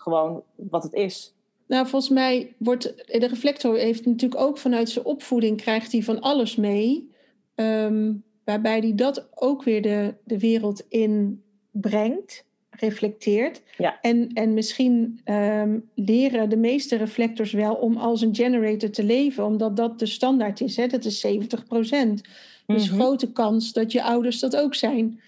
[0.00, 1.34] gewoon wat het is.
[1.66, 6.20] Nou, volgens mij wordt de reflector heeft natuurlijk ook vanuit zijn opvoeding krijgt hij van
[6.20, 7.10] alles mee.
[7.54, 8.12] Ehm,
[8.44, 13.62] waarbij hij dat ook weer de, de wereld in brengt, reflecteert.
[13.76, 13.98] Ja.
[14.00, 19.44] En, en misschien ehm, leren de meeste reflectors wel om als een generator te leven,
[19.44, 20.76] omdat dat de standaard is.
[20.76, 20.86] Hè?
[20.86, 22.22] Dat is 70 procent.
[22.66, 25.20] Dus mm grote kans dat je ouders dat ook zijn.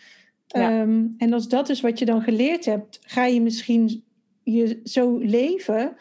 [0.47, 0.81] Ja.
[0.81, 4.05] Ehm, en als dat is wat je dan geleerd hebt, ga je misschien
[4.45, 5.97] je zo leven.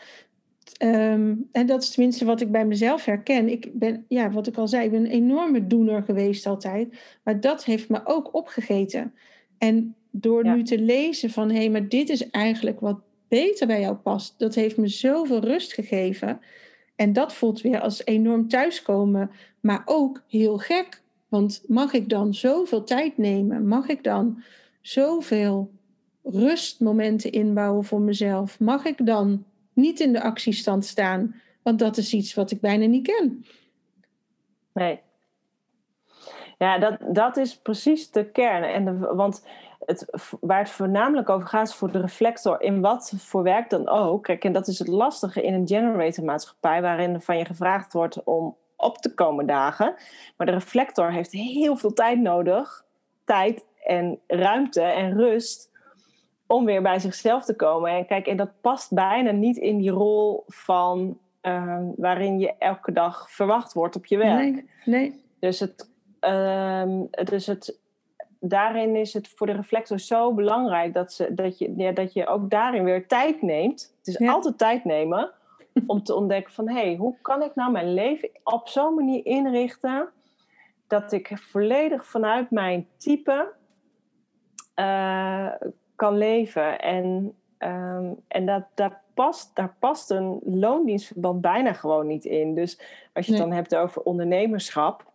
[0.77, 3.49] Ehm, en dat is tenminste wat ik bij mezelf herken.
[3.49, 6.99] Ik ben, ja, wat ik al zei, ik ben een enorme doener geweest altijd.
[7.23, 9.13] Maar dat heeft me ook opgegeten.
[9.57, 13.79] En door nu te lezen van hé, hey, maar dit is eigenlijk wat beter bij
[13.79, 16.39] jou past, dat heeft me zoveel rust gegeven.
[16.95, 21.01] En dat voelt weer als enorm thuiskomen, maar ook heel gek.
[21.27, 23.67] Want mag ik dan zoveel tijd nemen?
[23.67, 24.43] Mag ik dan
[24.81, 25.71] zoveel
[26.23, 28.59] rustmomenten inbouwen voor mezelf?
[28.59, 31.35] Mag ik dan niet in de actiestand staan?
[31.61, 33.45] Want dat is iets wat ik bijna niet ken.
[34.73, 34.99] Nee.
[36.57, 38.63] Ja, dat, dat is precies de kern.
[38.63, 39.45] En want
[39.85, 40.05] het,
[40.41, 44.23] waar het voornamelijk over gaat is voor de reflector in wat voor werk dan ook.
[44.23, 48.23] Kijk, en dat is het lastige in een generator maatschappij waarin van je gevraagd wordt
[48.23, 49.95] om op te komen dagen.
[50.37, 52.85] Maar de reflector heeft heel veel tijd nodig.
[53.25, 55.70] Tijd en ruimte en rust
[56.51, 57.91] om weer bij zichzelf te komen.
[57.91, 62.91] En kijk, en dat past bijna niet in die rol van uh, waarin je elke
[62.91, 64.53] dag verwacht wordt op je werk.
[64.53, 65.21] Nee, nee.
[65.39, 65.89] Dus het,
[66.21, 67.79] uh, dus het
[68.39, 72.27] daarin is het voor de reflector zo belangrijk dat, ze, dat, je, ja, dat je
[72.27, 73.95] ook daarin weer tijd neemt.
[73.97, 75.31] Het is altijd tijd nemen
[75.87, 79.25] om te ontdekken van hé, hey, hoe kan ik nou mijn leven op zo'n manier
[79.25, 80.09] inrichten
[80.87, 83.53] dat ik volledig vanuit mijn type
[84.75, 85.51] uh,
[86.01, 86.79] kan leven.
[86.79, 92.55] En, um, en dat, daar, past, daar past een loondienstverband bijna gewoon niet in.
[92.55, 92.79] Dus
[93.13, 95.11] als je het dan hebt over ondernemerschap,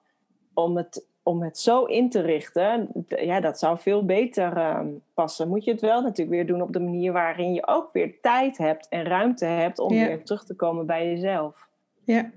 [0.54, 4.80] om het om het zo in te richten, ja, dat zou veel beter uh,
[5.14, 5.48] passen.
[5.48, 8.58] Moet je het wel natuurlijk weer doen op de manier waarin je ook weer tijd
[8.58, 11.68] hebt en ruimte hebt om weer terug te komen bij jezelf.
[12.04, 12.30] Ja,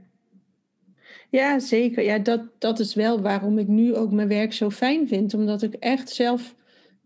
[1.29, 2.03] ja zeker.
[2.03, 5.33] Ja, dat, dat is wel waarom ik nu ook mijn werk zo fijn vind.
[5.33, 6.55] Omdat ik echt zelf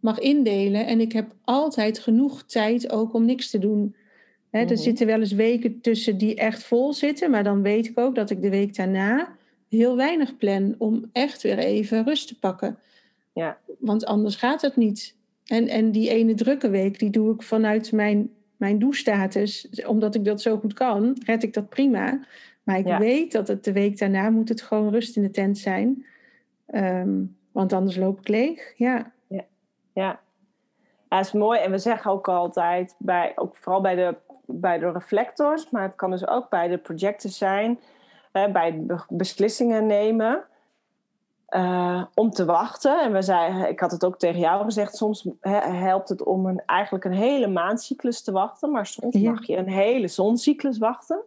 [0.03, 3.95] mag indelen en ik heb altijd genoeg tijd ook om niks te doen.
[4.49, 4.75] Hè, Er mhm.
[4.75, 8.29] zitten wel eens weken tussen die echt vol zitten, maar dan weet ik ook dat
[8.29, 9.35] ik de week daarna
[9.69, 12.77] heel weinig plan om echt weer even rust te pakken.
[13.33, 13.57] Ja.
[13.79, 15.15] Want anders gaat het niet.
[15.45, 19.69] En, en die ene drukke week, die doe ik vanuit mijn, mijn doestatus.
[19.85, 22.25] Omdat ik dat zo goed kan, red ik dat prima.
[22.63, 25.57] Maar ik weet dat het de week daarna moet het gewoon rust in de tent
[25.57, 26.05] zijn.
[26.75, 28.73] Um, want anders loop ik leeg.
[28.77, 29.12] Ja.
[29.93, 30.19] Ja.
[31.09, 31.17] ja.
[31.17, 31.59] dat is mooi.
[31.59, 34.15] En we zeggen ook altijd, bij, ook vooral bij de,
[34.45, 37.79] bij de reflectors, maar het kan dus ook bij de projectors zijn
[38.31, 40.43] bij beslissingen nemen.
[41.49, 43.01] Uh, om te wachten.
[43.01, 46.61] En we zeiden, ik had het ook tegen jou gezegd, soms helpt het om een,
[46.65, 51.21] eigenlijk een hele maandcyclus te wachten, maar soms mag je een hele zoncyclus wachten.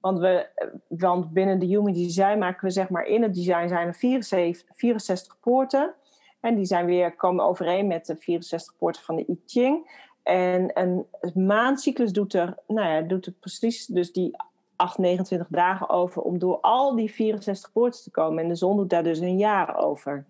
[0.00, 0.46] Want, we,
[0.88, 4.76] want binnen de Human Design maken we zeg maar in het design zijn er 64,
[4.76, 5.94] 64 poorten.
[6.40, 10.06] En die zijn weer, komen overeen met de 64 poorten van de I Ching.
[10.22, 14.36] En een maandcyclus doet er, nou ja, doet er precies dus die
[14.76, 18.42] 8, 29 dagen over om door al die 64 poorten te komen.
[18.42, 20.24] En de zon doet daar dus een jaar over.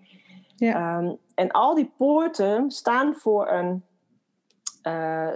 [0.57, 0.99] Ja.
[0.99, 3.83] Um, en al die poorten staan voor een,
[4.83, 5.31] uh,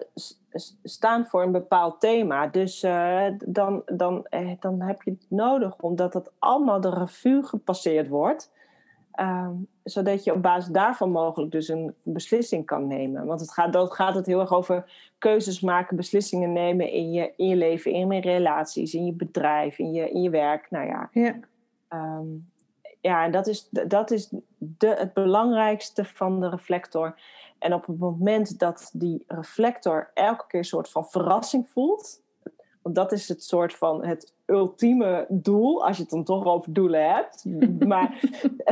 [0.82, 2.46] staan voor een bepaald thema.
[2.46, 7.42] Dus uh, dan, dan, eh, dan heb je het nodig omdat het allemaal de revue
[7.42, 8.50] gepasseerd wordt.
[9.20, 13.26] Um, zodat je op basis daarvan mogelijk dus een beslissing kan nemen.
[13.26, 17.32] Want het gaat, dat gaat het heel erg over keuzes maken, beslissingen nemen in je,
[17.36, 20.70] in je leven, in je relaties, in je bedrijf, in je, in je werk.
[20.70, 21.08] Nou ja.
[21.12, 21.38] Ja,
[21.88, 22.50] um,
[23.00, 27.20] ja en dat is, dat is de, het belangrijkste van de reflector.
[27.58, 32.22] En op het moment dat die reflector elke keer een soort van verrassing voelt,
[32.82, 36.72] want dat is het soort van het ultieme doel, als je het dan toch over
[36.72, 37.44] doelen hebt.
[37.92, 38.20] maar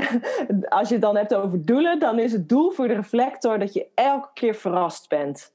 [0.69, 3.73] als je het dan hebt over doelen, dan is het doel voor de reflector dat
[3.73, 5.53] je elke keer verrast bent.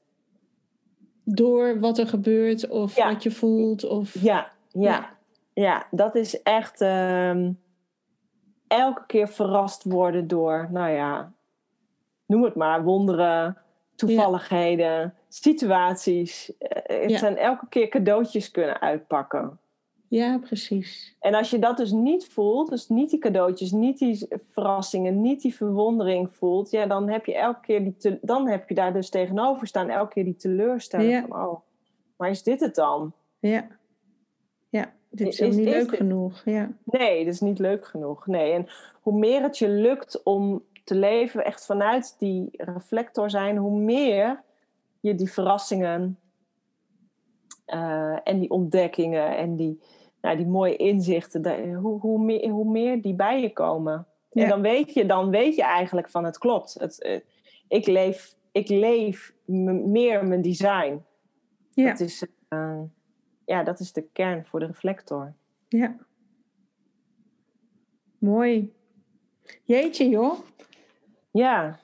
[1.24, 3.84] Door wat er gebeurt of wat je voelt.
[3.84, 4.14] Of...
[4.20, 5.10] Ja, ja,
[5.54, 5.86] ja.
[5.90, 7.52] dat is echt ehm,
[8.66, 11.32] elke keer verrast worden door, nou ja,
[12.26, 13.56] noem het maar, wonderen,
[13.96, 16.56] toevalligheden, situaties.
[16.58, 19.58] Eh, het zijn elke keer cadeautjes kunnen uitpakken.
[20.08, 21.16] Ja, precies.
[21.20, 25.42] En als je dat dus niet voelt, dus niet die cadeautjes, niet die verrassingen, niet
[25.42, 29.08] die verwondering voelt, ja, dan heb je elke keer die dan heb je daar dus
[29.08, 31.26] tegenover staan, elke keer die teleurstelling ja.
[31.26, 31.60] van, oh,
[32.16, 33.12] maar is dit het dan?
[33.38, 33.66] Ja.
[34.68, 36.42] Ja, dit is, is niet leuk genoeg.
[36.44, 36.70] Ja.
[36.84, 38.26] Nee, dit is niet leuk genoeg.
[38.26, 38.66] Nee, en
[39.00, 44.42] hoe meer het je lukt om te leven echt vanuit die reflector zijn, hoe meer
[45.00, 46.18] je die verrassingen
[47.66, 49.80] uh, en die ontdekkingen en die,
[50.26, 54.06] nou, die mooie inzichten, hoe, hoe, meer, hoe meer die bij je komen.
[54.30, 56.74] En dan weet, je, dan weet je eigenlijk van het klopt.
[56.78, 57.20] Het, uh,
[57.68, 61.04] ik leef, ik leef meer mijn design.
[61.70, 61.88] Ja.
[61.88, 62.80] Dat, is, uh,
[63.44, 65.34] ja, dat is de kern voor de reflector.
[65.68, 65.96] Ja.
[68.18, 68.72] Mooi.
[69.62, 70.38] Jeetje joh.
[71.30, 71.78] Ja.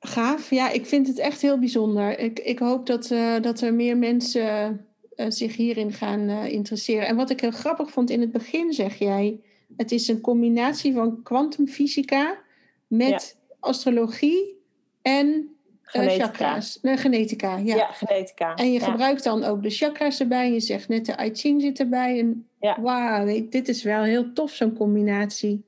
[0.00, 0.50] Gaaf.
[0.50, 2.18] Ja, ik vind het echt heel bijzonder.
[2.18, 4.87] Ik, ik hoop dat, uh, dat er meer mensen
[5.28, 7.06] zich hierin gaan uh, interesseren.
[7.06, 9.40] En wat ik heel grappig vond in het begin, zeg jij,
[9.76, 12.38] Het is een combinatie van kwantumfysica
[12.86, 14.56] met astrologie
[15.02, 16.24] en Genetica.
[16.24, 16.78] chakra's.
[16.82, 17.76] Nee, genetica, ja.
[17.76, 18.54] Ja, genetica.
[18.54, 18.90] En je Ja.
[18.90, 20.52] gebruikt dan ook de chakra's erbij.
[20.52, 22.18] Je zegt net de I Ching zit erbij.
[22.18, 22.80] En Ja.
[22.80, 25.64] wauw, dit is wel heel tof, zo'n combinatie.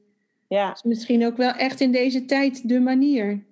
[0.49, 0.73] Ja.
[0.75, 3.45] Is misschien ook wel echt in deze tijd de manier.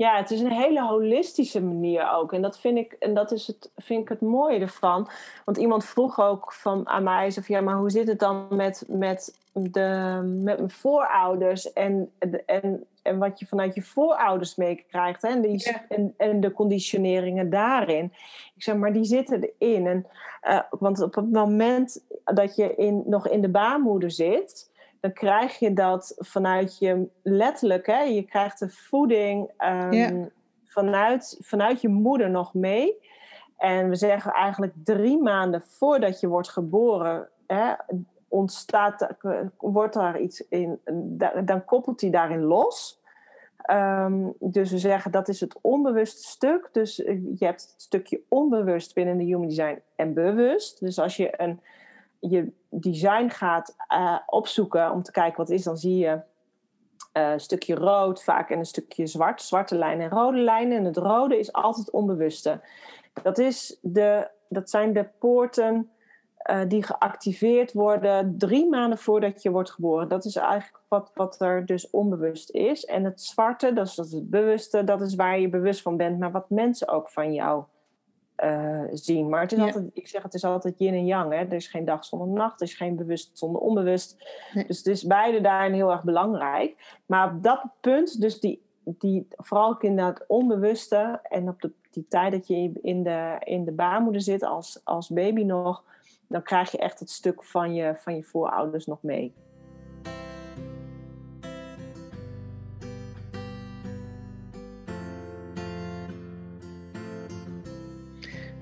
[0.00, 2.32] Ja, het is een hele holistische manier ook.
[2.32, 5.08] En dat vind ik, en dat is het, vind ik het mooie ervan.
[5.44, 8.46] Want iemand vroeg ook van, aan mij, zo van, ja, maar hoe zit het dan
[8.50, 12.10] met, met, de, met mijn voorouders en,
[12.46, 15.28] en, en wat je vanuit je voorouders meekrijgt hè?
[15.28, 15.84] En, die, Ja.
[15.88, 18.04] en, en de conditioneringen daarin.
[18.56, 19.86] Ik zeg, maar die zitten erin.
[19.86, 20.06] En,
[20.40, 24.69] eh, want op het moment dat je in, nog in de baarmoeder zit,
[25.00, 30.24] dan krijg je dat vanuit je letterlijk, hè, je krijgt de voeding ehm,
[30.66, 33.08] vanuit, vanuit je moeder nog mee.
[33.56, 37.72] En we zeggen eigenlijk drie maanden voordat je wordt geboren, hè,
[38.28, 39.14] ontstaat,
[39.58, 43.00] wordt daar iets in, da- dan koppelt hij daarin los.
[43.62, 46.68] Ehm, dus we zeggen dat is het onbewuste stuk.
[46.72, 50.80] Dus eh, je hebt het stukje onbewust binnen de human design en bewust.
[50.80, 51.60] Dus als je een
[52.20, 56.20] je design gaat eh, opzoeken om te kijken wat is, dan zie je
[57.12, 60.78] eh, een stukje rood vaak en een stukje zwart, zwarte lijnen en rode lijnen.
[60.78, 62.60] En het rode is altijd onbewuste.
[63.22, 65.90] Dat, is de, dat zijn de poorten
[66.36, 70.08] eh, die geactiveerd worden drie maanden voordat je wordt geboren.
[70.08, 72.84] Dat is eigenlijk wat, wat er dus onbewust is.
[72.84, 75.96] En het zwarte, dat is, dat is het bewuste, dat is waar je bewust van
[75.96, 77.64] bent, maar wat mensen ook van jou
[78.40, 79.28] eh, zien.
[79.28, 79.64] Maar het is Ja.
[79.64, 81.32] altijd, ik zeg het is altijd yin en yang.
[81.32, 81.38] Hè?
[81.38, 84.24] Er is geen dag zonder nacht, er is geen bewust zonder onbewust.
[84.54, 84.66] Nee.
[84.66, 86.98] Dus het is beide daarin heel erg belangrijk.
[87.06, 91.70] Maar op dat punt, dus die, die vooral ook in dat onbewuste en op de,
[91.90, 95.84] die tijd dat je in de, in de baarmoeder zit als, als baby nog,
[96.28, 99.34] dan krijg je echt het stuk van je, van je voorouders nog mee.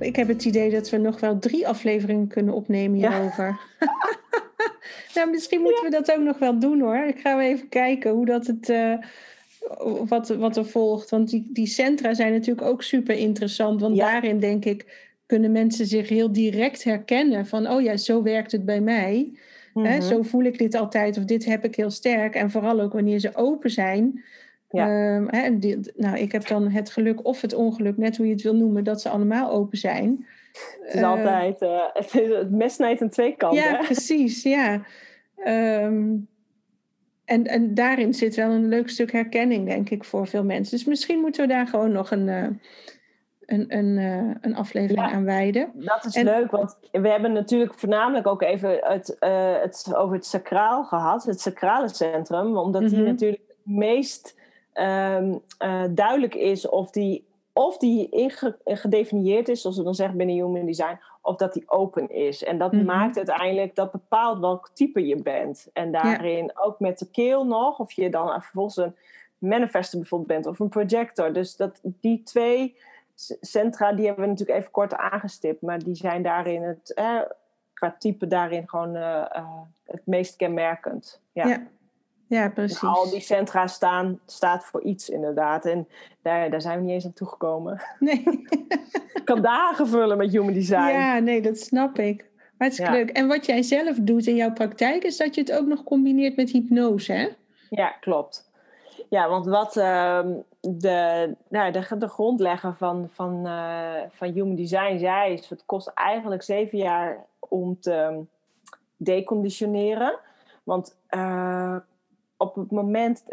[0.01, 3.11] Ik heb het idee dat we nog wel drie afleveringen kunnen opnemen Ja.
[3.11, 3.59] hierover.
[5.14, 6.96] nou, misschien moeten we dat ook nog wel doen hoor.
[7.07, 8.94] Ik ga even kijken hoe dat het, eh,
[10.09, 11.11] wat, wat er volgt.
[11.11, 13.80] Want die, die centra zijn natuurlijk ook super interessant.
[13.80, 14.11] Want Ja.
[14.11, 17.46] daarin denk ik kunnen mensen zich heel direct herkennen.
[17.46, 19.32] Van oh ja, zo werkt het bij mij.
[19.74, 20.01] Mhm.
[20.03, 22.34] zo voel ik dit altijd of dit heb ik heel sterk.
[22.34, 24.24] En vooral ook wanneer ze open zijn.
[24.71, 25.16] Ja.
[25.31, 28.43] Ehm, die- nou, ik heb dan het geluk of het ongeluk, net hoe je het
[28.43, 30.27] wil noemen, dat ze allemaal open zijn.
[30.83, 33.59] Het is altijd, eh, het, is, het mes snijdt aan twee kanten.
[33.62, 33.85] Ja, hè?
[33.85, 34.83] precies, ja.
[35.37, 36.14] Ehm,
[37.25, 40.77] en, en daarin zit wel een leuk stuk herkenning, denk ik, voor veel mensen.
[40.77, 42.47] Dus misschien moeten we daar gewoon nog een, eh,
[43.47, 45.12] een, een, eh, een aflevering Ja.
[45.12, 45.71] aan wijden.
[45.75, 49.16] Dat is En- leuk, want we hebben natuurlijk voornamelijk ook even het,
[49.62, 53.07] het over het sacraal gehad, het sacrale centrum, omdat die Mhm.
[53.09, 54.37] natuurlijk het meest
[54.79, 60.16] ehm, eh, duidelijk is of die, of die inge- gedefinieerd is, zoals we dan zeggen
[60.16, 62.45] binnen Human Design, of dat die open is.
[62.45, 62.85] En dat Mhm.
[62.85, 65.68] maakt uiteindelijk, dat bepaalt welk type je bent.
[65.72, 68.95] En daarin ook met de keel nog, of je dan vervolgens een
[69.39, 71.33] manifester bijvoorbeeld bent of een projector.
[71.33, 72.76] Dus dat, die twee
[73.41, 77.20] centra, die hebben we natuurlijk even kort aangestipt, maar die zijn daarin het, eh,
[77.74, 79.24] qua type daarin gewoon eh,
[79.85, 81.20] het meest kenmerkend.
[81.33, 81.47] Ja.
[81.49, 81.62] Ja,
[82.29, 82.83] ja precies.
[82.83, 85.64] al die centra staan, staat voor iets inderdaad.
[85.64, 85.89] En
[86.22, 87.83] daar, daar zijn we niet eens aan toegekomen.
[87.99, 88.22] Nee.
[89.14, 90.89] Ik kan dagen vullen met human design.
[90.89, 92.26] ja, nee, dat snap ik.
[92.59, 92.97] Hartstikke Ja.
[92.99, 93.11] leuk.
[93.11, 96.37] En wat jij zelf doet in jouw praktijk, is dat je het ook nog combineert
[96.37, 97.29] met hypnose, hè?
[97.70, 98.51] Ja, klopt.
[99.09, 104.99] Ja, want wat ehm, de, nou, de, de grondlegger van, van, eh, van Human Design
[104.99, 108.24] zei, is het kost eigenlijk zeven jaar om te
[108.97, 110.18] deconditioneren.
[110.64, 111.76] Want eh,
[112.39, 113.24] op het moment,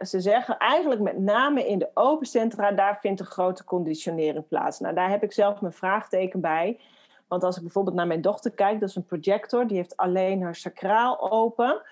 [0.00, 4.80] ze zeggen eigenlijk met name in de open centra, daar vindt een grote conditionering plaats.
[4.80, 6.80] Nou, daar heb ik zelf mijn vraagteken bij.
[7.28, 10.42] Want als ik bijvoorbeeld naar mijn dochter kijk, dat is een projector, die heeft alleen
[10.42, 11.82] haar sacraal open.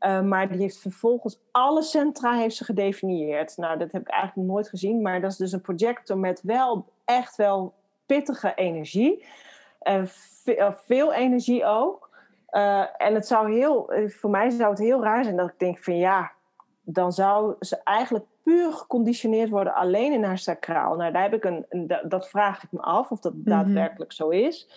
[0.00, 3.56] Uh, maar die heeft vervolgens alle centra heeft ze gedefinieerd.
[3.56, 5.02] Nou, dat heb ik eigenlijk nooit gezien.
[5.02, 7.74] Maar dat is dus een projector met wel echt wel
[8.06, 9.24] pittige energie.
[9.82, 12.09] Uh, ve veel energie ook.
[12.52, 15.78] Uh, en het zou heel, voor mij zou het heel raar zijn dat ik denk
[15.84, 16.32] van ja,
[16.82, 20.96] dan zou ze eigenlijk puur geconditioneerd worden alleen in haar sacraal.
[20.96, 23.48] Nou, daar heb ik een, een dat vraag ik me af of dat Mhm.
[23.48, 24.68] daadwerkelijk zo is.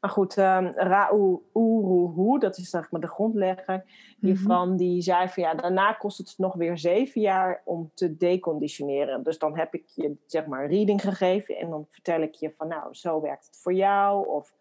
[0.00, 1.38] Maar goed, um, Ra'u
[2.38, 3.84] dat is zeg maar de grondlegger
[4.20, 4.76] hiervan, Mhm.
[4.76, 9.22] die zei van ja, daarna kost het nog weer zeven jaar om te deconditioneren.
[9.22, 12.52] Dus dan heb ik je zeg maar een reading gegeven en dan vertel ik je
[12.56, 14.28] van nou, zo werkt het voor jou.
[14.28, 14.54] Of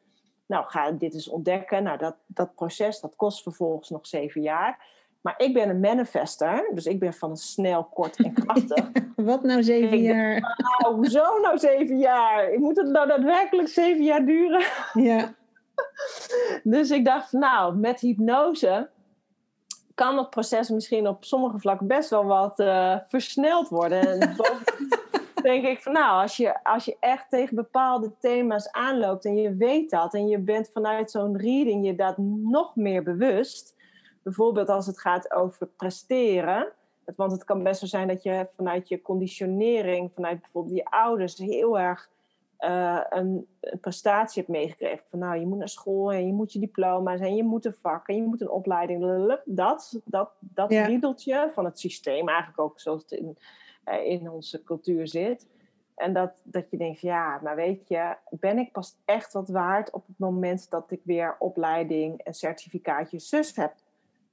[0.49, 1.83] Nou, ga dit eens ontdekken.
[1.83, 4.85] Nou, dat, dat proces, dat kost vervolgens nog zeven jaar.
[5.21, 8.89] Maar ik ben een manifester, dus ik ben van een snel, kort en krachtig.
[9.15, 10.39] Wat nou zeven jaar?
[10.57, 12.59] nou, hoezo nou zeven jaar?
[12.59, 14.63] Moet het nou daadwerkelijk zeven jaar duren?
[14.93, 15.33] Ja.
[16.63, 18.89] dus ik dacht, nou, met hypnose
[19.93, 24.21] kan dat proces misschien op sommige vlakken best wel wat uh, versneld worden.
[24.21, 24.35] En
[25.49, 29.55] denk ik van, nou, als je, als je echt tegen bepaalde thema's aanloopt en je
[29.55, 33.75] weet dat en je bent vanuit zo'n reading je dat nog meer bewust
[34.23, 36.71] bijvoorbeeld als het gaat over presteren.
[37.15, 41.37] Want het kan best wel zijn dat je vanuit je conditionering, vanuit bijvoorbeeld je ouders,
[41.37, 42.09] heel erg
[42.59, 45.03] uh, een, een, prestatie hebt meegekregen.
[45.09, 47.75] Van nou, je moet naar school en je moet je diploma's en je moet een
[47.81, 49.37] vak en je moet een opleiding.
[49.45, 50.85] Dat, dat, dat ja.
[50.85, 53.37] riedeltje van het systeem, eigenlijk ook zoals het in,
[53.91, 55.47] in onze cultuur zit.
[55.95, 59.91] En dat, dat je denkt, ja, maar weet je, ben ik pas echt wat waard
[59.91, 63.73] op het moment dat ik weer opleiding en certificaatje zus heb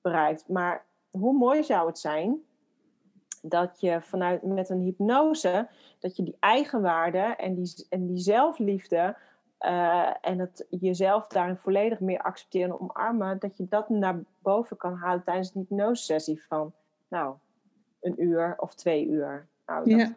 [0.01, 0.49] bereikt.
[0.49, 2.43] Maar hoe mooi zou het zijn
[3.43, 9.17] dat je vanuit met een hypnose, dat je die eigenwaarde en die, en die zelfliefde
[9.61, 14.77] uh, en het jezelf daarin volledig meer accepteren en omarmen, dat je dat naar boven
[14.77, 16.73] kan halen tijdens een hypnosesessie van,
[17.09, 17.35] nou,
[18.01, 19.49] een uur of twee uur.
[19.67, 20.13] Nou, dat, ja.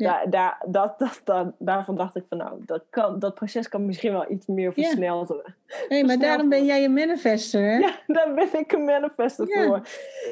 [0.00, 0.26] Ja.
[0.26, 4.12] Daar, dat, dat, dat, daarvan dacht ik van nou, dat, kan, dat proces kan misschien
[4.12, 5.56] wel iets meer versneld worden.
[5.88, 7.78] Nee, maar daarom ben jij een manifester, hè?
[7.86, 9.88] Ja, daar ben ik een manifester voor.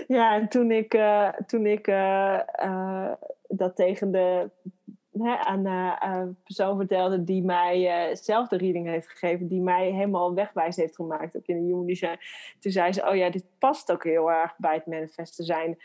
[0.07, 3.13] Ja, en toen ik, uh, toen ik uh, uh,
[3.49, 4.51] dat tegen de
[5.13, 10.77] hè, aan persoon vertelde die mij zelf de reading heeft gegeven, die mij helemaal wegwijs
[10.77, 12.19] heeft gemaakt, ook in de Human Design.
[12.59, 15.79] Toen zei ze, oh ja, dit past ook heel erg bij het manifesten zijn.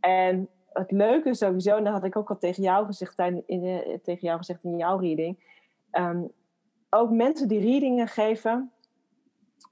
[0.00, 4.00] En het leuke sowieso, en dat had ik ook al tegen jou gezegd, in, in,
[4.02, 5.38] tegen jou gezegd in jouw reading.
[5.92, 6.32] Um,
[6.90, 8.70] ook mensen die readingen geven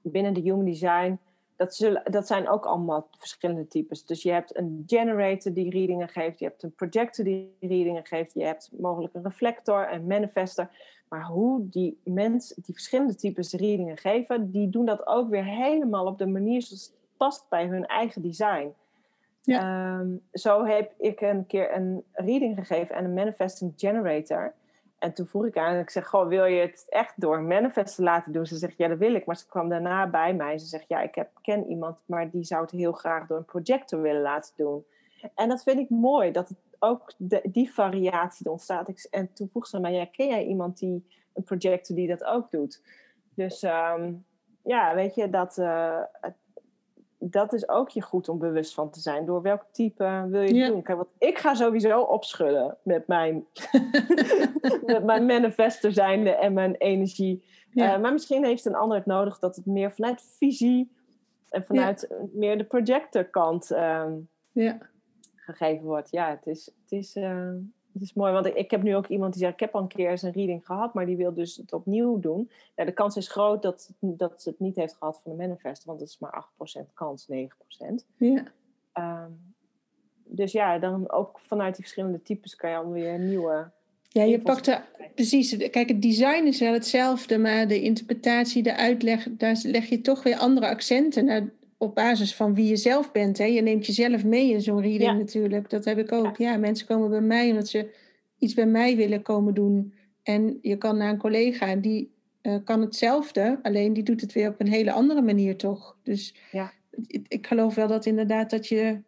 [0.01, 1.19] binnen de Human Design,
[1.55, 4.05] dat, zullen, dat zijn ook allemaal verschillende types.
[4.05, 8.33] Dus je hebt een generator die readingen geeft, je hebt een projector die readingen geeft,
[8.33, 10.69] je hebt mogelijk een reflector, een manifester.
[11.09, 16.05] Maar hoe die mensen, die verschillende types readingen geven, die doen dat ook weer helemaal
[16.05, 18.73] op de manier zoals het past bij hun eigen design.
[19.41, 19.59] Ja.
[19.99, 24.53] Ehm, zo heb ik een keer een reading gegeven aan een manifesting generator.
[24.99, 28.03] En toen vroeg ik aan en ik zeg, goh, wil je het echt door manifesten
[28.03, 28.45] laten doen?
[28.45, 29.25] Ze zegt, ja, dat wil ik.
[29.25, 30.57] Maar ze kwam daarna bij mij.
[30.57, 33.45] Ze zegt, ja, ik heb, ken iemand, maar die zou het heel graag door een
[33.45, 34.85] projector willen laten doen.
[35.35, 37.13] En dat vind ik mooi, dat het ook
[37.43, 39.07] die variatie ontstaat.
[39.09, 42.51] en toen vroeg ze mij, ja, ken jij iemand die een projector die dat ook
[42.51, 42.81] doet?
[43.33, 44.13] Dus ehm,
[44.63, 46.01] ja, weet je, dat, uh,
[47.19, 49.25] dat is ook je goed om bewust van te zijn.
[49.25, 50.83] Door welk type wil je doen?
[50.83, 53.45] Kijk, want ik ga sowieso opschudden met mijn,
[54.85, 57.43] met mijn manifester zijnde en mijn energie.
[57.73, 60.91] Uh, maar misschien heeft een ander het nodig dat het meer vanuit visie
[61.49, 64.05] en vanuit meer de projectorkant uh,
[64.51, 64.77] ja.
[65.35, 66.11] gegeven wordt.
[66.11, 67.51] Ja, het is, het is, uh,
[67.99, 69.87] het is mooi, want ik, heb nu ook iemand die zegt: Ik heb al een
[69.87, 72.49] keer eens een reading gehad, maar die wil dus het opnieuw doen.
[72.75, 75.83] Ja, de kans is groot dat, dat ze het niet heeft gehad van de manifest,
[75.83, 76.45] want het is maar
[76.81, 77.35] 8% kans, 9%.
[78.17, 78.43] Ja.
[78.93, 79.53] Um,
[80.23, 83.71] dus ja, dan ook vanuit die verschillende types kan je alweer nieuwe.
[84.09, 84.85] Ja, je pakt er
[85.15, 85.57] precies.
[85.57, 90.23] Kijk, het design is wel hetzelfde, maar de interpretatie, de uitleg, daar leg je toch
[90.23, 91.25] weer andere accenten.
[91.25, 91.49] Nou,
[91.79, 93.37] op basis van wie je zelf bent.
[93.37, 93.43] Hè?
[93.43, 95.69] Je neemt jezelf mee in zo'n reading natuurlijk.
[95.69, 96.37] Dat heb ik ook.
[96.37, 96.57] Ja.
[96.57, 97.95] mensen komen bij mij omdat ze
[98.37, 99.93] iets bij mij willen komen doen.
[100.23, 102.11] En je kan naar een collega die
[102.41, 105.97] uh, kan hetzelfde, alleen die doet het weer op een hele andere manier toch.
[106.03, 106.71] Dus ja.
[107.07, 109.01] ik, ik geloof wel dat inderdaad dat je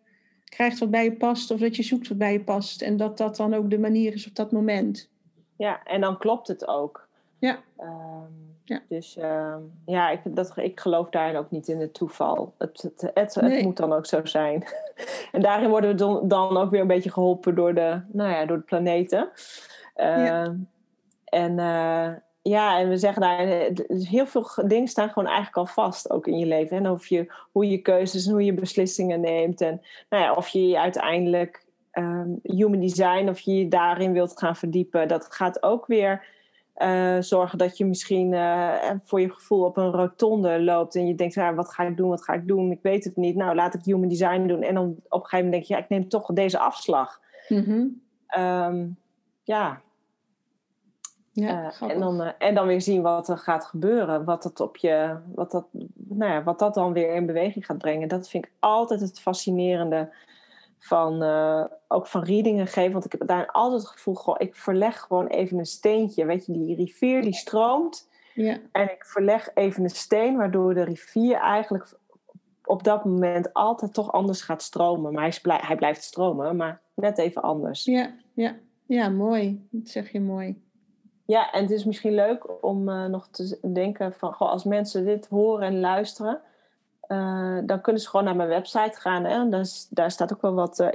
[0.45, 2.82] krijgt wat bij je past of dat je zoekt wat bij je past.
[2.82, 5.09] En dat dat dan ook de manier is op dat moment.
[5.57, 7.07] Ja, en dan klopt het ook.
[7.39, 7.63] Ja.
[7.80, 8.82] Um ja.
[8.88, 9.55] Dus uh,
[9.86, 12.53] ja, ik, dat, ik geloof daarin ook niet in het toeval.
[12.57, 14.66] Het, het, het, het moet dan ook zo zijn.
[15.32, 18.57] en daarin worden we dan, ook weer een beetje geholpen door de, nou ja, door
[18.57, 19.30] de planeten.
[19.95, 20.55] Uh, ja.
[21.26, 22.09] En uh,
[22.41, 26.38] ja, en we zeggen daar, heel veel dingen staan gewoon eigenlijk al vast, ook in
[26.38, 26.78] je leven.
[26.78, 29.62] En of je, hoe je keuzes en hoe je beslissingen neemt.
[29.62, 34.39] En nou ja, of je je uiteindelijk um, human design, of je je daarin wilt
[34.39, 36.26] gaan verdiepen, dat gaat ook weer
[36.84, 41.15] uh, zorgen dat je misschien uh, voor je gevoel op een rotonde loopt en je
[41.15, 43.36] denkt, ja, wat ga ik doen, wat ga ik doen, ik weet het niet.
[43.36, 44.61] Nou, laat ik human design doen.
[44.61, 47.19] En dan op een gegeven moment denk je, ja, ik neem toch deze afslag.
[47.47, 48.01] Mm
[48.38, 48.97] um,
[49.43, 49.82] ja.
[51.32, 54.23] ja uh, en, dan, en dan weer zien wat er gaat gebeuren.
[54.23, 57.77] Wat dat, op je, wat, dat, nou ja, wat dat dan weer in beweging gaat
[57.77, 58.07] brengen.
[58.07, 60.13] Dat vind ik altijd het fascinerende
[60.84, 62.91] van uh, ook van readingen geven.
[62.91, 66.25] Want ik heb daar altijd het gevoel, goh, ik verleg gewoon even een steentje.
[66.25, 68.09] Weet je, die rivier die stroomt.
[68.34, 68.57] Ja.
[68.71, 71.99] En ik verleg even een steen, waardoor de rivier eigenlijk
[72.63, 75.13] op dat moment altijd toch anders gaat stromen.
[75.13, 77.86] Maar hij, blij- hij blijft stromen, maar net even anders.
[77.86, 78.55] Ja, ja.
[78.86, 79.67] ja, mooi.
[79.69, 80.61] Dat zeg je mooi.
[81.25, 84.34] Ja, en het is misschien leuk om eh, nog te denken van...
[84.34, 86.41] Goh, als mensen dit horen en luisteren...
[87.12, 89.24] eh, dan kunnen ze gewoon naar mijn website gaan.
[89.24, 89.32] Hè?
[89.34, 89.49] En
[89.89, 90.80] daar, staat ook wel wat...
[90.80, 90.89] eh,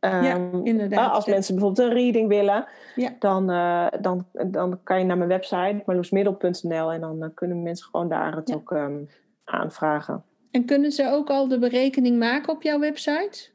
[0.00, 1.12] Ja, ehm, inderdaad.
[1.12, 2.66] als mensen bijvoorbeeld een reading willen...
[2.94, 3.10] Ja.
[3.18, 6.92] Dan, eh, dan, dan kan je naar mijn website, marloesmiddel.nl...
[6.92, 8.54] en dan kunnen mensen gewoon daar het Ja.
[8.54, 8.98] ook ehm,
[9.44, 10.24] aanvragen.
[10.50, 13.48] En kunnen ze ook al de berekening maken op jouw website?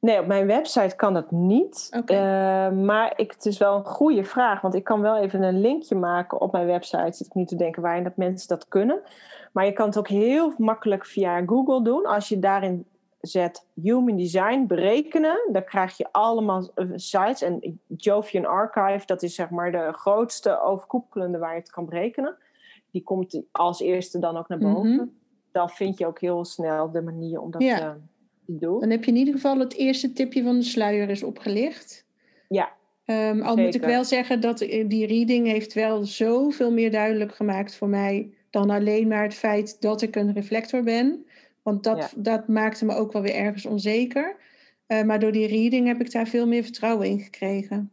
[0.00, 1.88] Nee, op mijn website kan dat niet.
[2.06, 4.60] Eh, maar ik, het is wel een goede vraag.
[4.60, 7.12] Want ik kan wel even een linkje maken op mijn website.
[7.12, 9.00] Zit ik nu te denken waarin dat mensen dat kunnen.
[9.52, 12.06] Maar je kan het ook heel makkelijk via Google doen.
[12.06, 12.86] Als je daarin
[13.20, 15.48] zet Human Design berekenen.
[15.52, 17.42] Dan krijg je allemaal eh, sites.
[17.42, 22.36] En Jovian Archive, dat is zeg maar de grootste overkoepelende waar je het kan berekenen.
[22.90, 24.94] Die komt als eerste dan ook naar boven.
[24.94, 25.04] Mhm.
[25.52, 27.78] Dan vind je ook heel snel de manier om dat Ja.
[27.78, 27.96] eh, te
[28.80, 32.04] Dan heb je in ieder geval het eerste tipje van de sluier is opgelicht.
[32.48, 32.78] Ja,
[33.10, 37.34] Ehm, al moet ik wel zeggen dat eh, die reading heeft wel zoveel meer duidelijk
[37.34, 41.26] gemaakt voor mij dan alleen maar het feit dat ik een reflector ben.
[41.62, 44.36] Want dat, dat maakte me ook wel weer ergens onzeker.
[44.86, 47.92] Eh, maar door die reading heb ik daar veel meer vertrouwen in gekregen.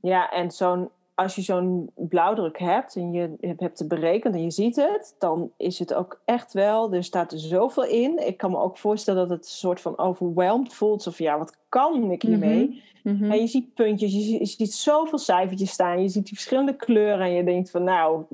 [0.00, 4.50] Ja, en zo'n, als je zo'n blauwdruk hebt en je hebt het berekend en je
[4.50, 8.26] ziet het, dan is het ook echt wel, er staat er zoveel in.
[8.26, 11.06] Ik kan me ook voorstellen dat het een soort van overwhelmed voelt.
[11.06, 12.82] Of ja, wat kan ik hiermee?
[13.02, 13.30] Mhm.
[13.30, 16.76] En je ziet puntjes, je ziet, je ziet zoveel cijfertjes staan, je ziet die verschillende
[16.76, 18.24] kleuren en je denkt van nou,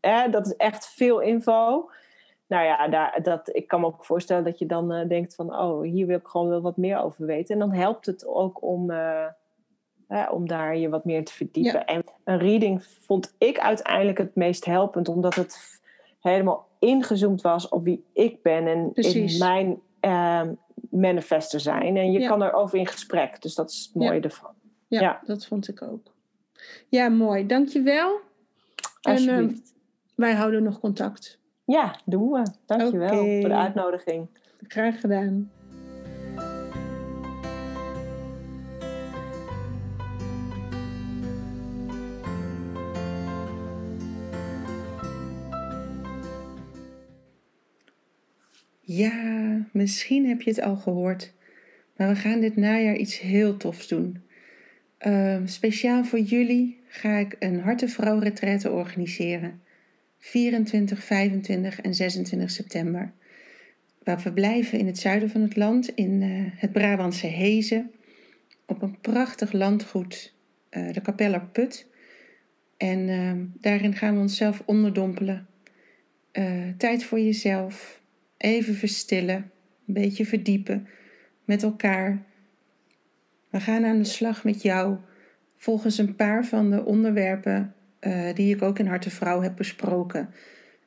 [0.00, 1.90] hè, dat is echt veel info.
[2.46, 5.56] Nou ja, daar, dat, ik kan me ook voorstellen dat je dan eh, denkt van
[5.56, 7.54] oh, hier wil ik gewoon wel wat meer over weten.
[7.54, 9.26] En dan helpt het ook om, eh,
[10.08, 11.72] hè, om daar je wat meer te verdiepen.
[11.72, 11.84] Ja.
[11.84, 15.80] En een reading vond ik uiteindelijk het meest helpend, omdat het
[16.20, 19.32] helemaal ingezoomd was op wie ik ben en Precies.
[19.32, 20.52] in mijn ehm
[20.90, 21.96] manifester zijn.
[21.96, 22.28] En je Ja.
[22.28, 24.20] kan erover in gesprek, dus dat is het mooie Ja.
[24.20, 24.50] ervan.
[24.88, 26.12] Ja, dat vond ik ook.
[26.88, 27.46] Ja, mooi.
[27.46, 28.18] Dankjewel.
[29.02, 29.74] En Alsjeblieft.
[30.14, 31.38] wij houden nog contact.
[31.64, 32.42] ja, doen we.
[32.66, 33.40] Dankjewel Oké.
[33.40, 34.26] voor de uitnodiging.
[34.68, 35.50] Graag gedaan.
[48.96, 51.32] Ja, misschien heb je het al gehoord,
[51.96, 54.22] maar we gaan dit najaar iets heel tofs doen.
[54.98, 59.60] Ehm, speciaal voor jullie ga ik een Hartenvrouw retraite organiseren.
[60.18, 63.12] 24, 25 en 26 september.
[64.02, 67.90] Waar we blijven in het zuiden van het land, in eh, het Brabantse Hezen,
[68.66, 70.34] op een prachtig landgoed,
[70.68, 71.86] eh, de Kapeller Put.
[72.76, 75.46] En ehm, daarin gaan we onszelf onderdompelen.
[76.32, 78.04] Eh, tijd voor jezelf,
[78.46, 79.50] even verstillen,
[79.86, 80.86] een beetje verdiepen
[81.44, 82.22] met elkaar.
[83.50, 84.96] We gaan aan de slag met jou
[85.56, 90.30] volgens een paar van de onderwerpen eh, die ik ook in Harte Vrouw heb besproken.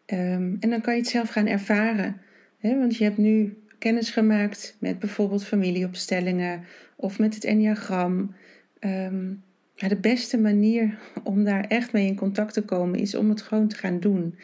[0.06, 2.22] Ehm, en dan kan je het zelf gaan ervaren.
[2.58, 2.80] Hè?
[2.80, 6.64] Want je hebt nu kennis gemaakt met bijvoorbeeld familieopstellingen
[6.96, 8.36] of met het enneagram.
[8.80, 9.32] Ehm,
[9.76, 13.68] de beste manier om daar echt mee in contact te komen is om het gewoon
[13.68, 14.36] te gaan doen.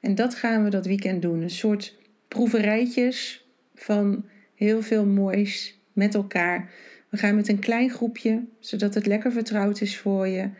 [0.00, 1.42] En dat gaan we dat weekend doen.
[1.42, 1.98] Een soort
[2.28, 4.24] proeverijtjes van
[4.54, 6.70] heel veel moois met elkaar.
[7.08, 10.50] We gaan met een klein groepje, zodat het lekker vertrouwd is voor je.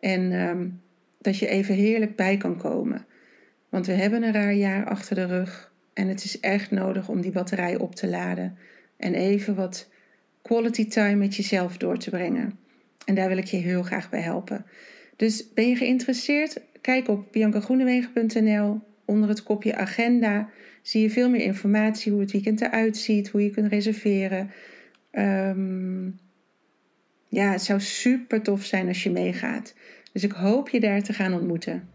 [0.00, 0.68] En ehm,
[1.20, 3.06] dat je even heerlijk bij kan komen.
[3.68, 5.72] Want we hebben een raar jaar achter de rug.
[5.92, 8.56] En het is echt nodig om die batterij op te laden.
[8.96, 9.88] En even wat
[10.42, 12.58] quality time met jezelf door te brengen.
[13.04, 14.66] En daar wil ik je heel graag bij helpen.
[15.16, 16.60] Dus ben je geïnteresseerd?
[16.80, 18.80] Kijk op biancagroenewegen.nl.
[19.04, 20.48] Onder het kopje agenda
[20.82, 24.50] zie je veel meer informatie hoe het weekend eruit ziet, hoe je kunt reserveren.
[25.10, 26.04] Ehm,
[27.28, 29.74] ja, het zou super tof zijn als je meegaat.
[30.12, 31.88] Dus ik hoop je daar te gaan ontmoeten.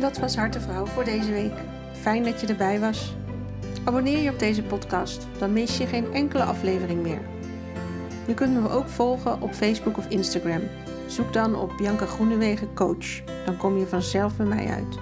[0.00, 1.54] Dat was Hartevrouw voor deze week.
[1.92, 3.14] Fijn dat je erbij was.
[3.84, 7.35] Abonneer je op deze podcast, dan mis je geen enkele aflevering meer.
[8.26, 10.60] Je kunt me ook volgen op Facebook of Instagram.
[11.06, 13.24] Zoek dan op Bianca Groenewegen Coach.
[13.44, 14.98] Dan kom je vanzelf bij mij uit.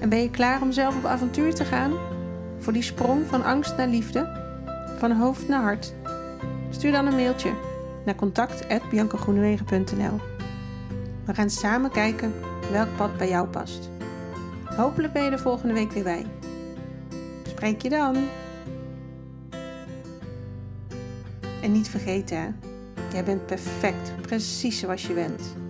[0.00, 1.92] En ben je klaar om zelf op avontuur te gaan?
[2.58, 4.42] Voor die sprong van angst naar liefde?
[4.98, 5.94] Van hoofd naar hart?
[6.70, 7.52] Stuur dan een mailtje
[8.04, 10.20] naar contact.biancagroenewegen.nl
[11.24, 12.34] We gaan samen kijken
[12.70, 13.90] welk pad bij jou past.
[14.64, 16.26] Hopelijk ben je er volgende week weer bij.
[17.42, 18.16] Spreek je dan!
[21.64, 22.60] En niet vergeten,
[23.12, 25.63] jij bent perfect, precies zoals je bent.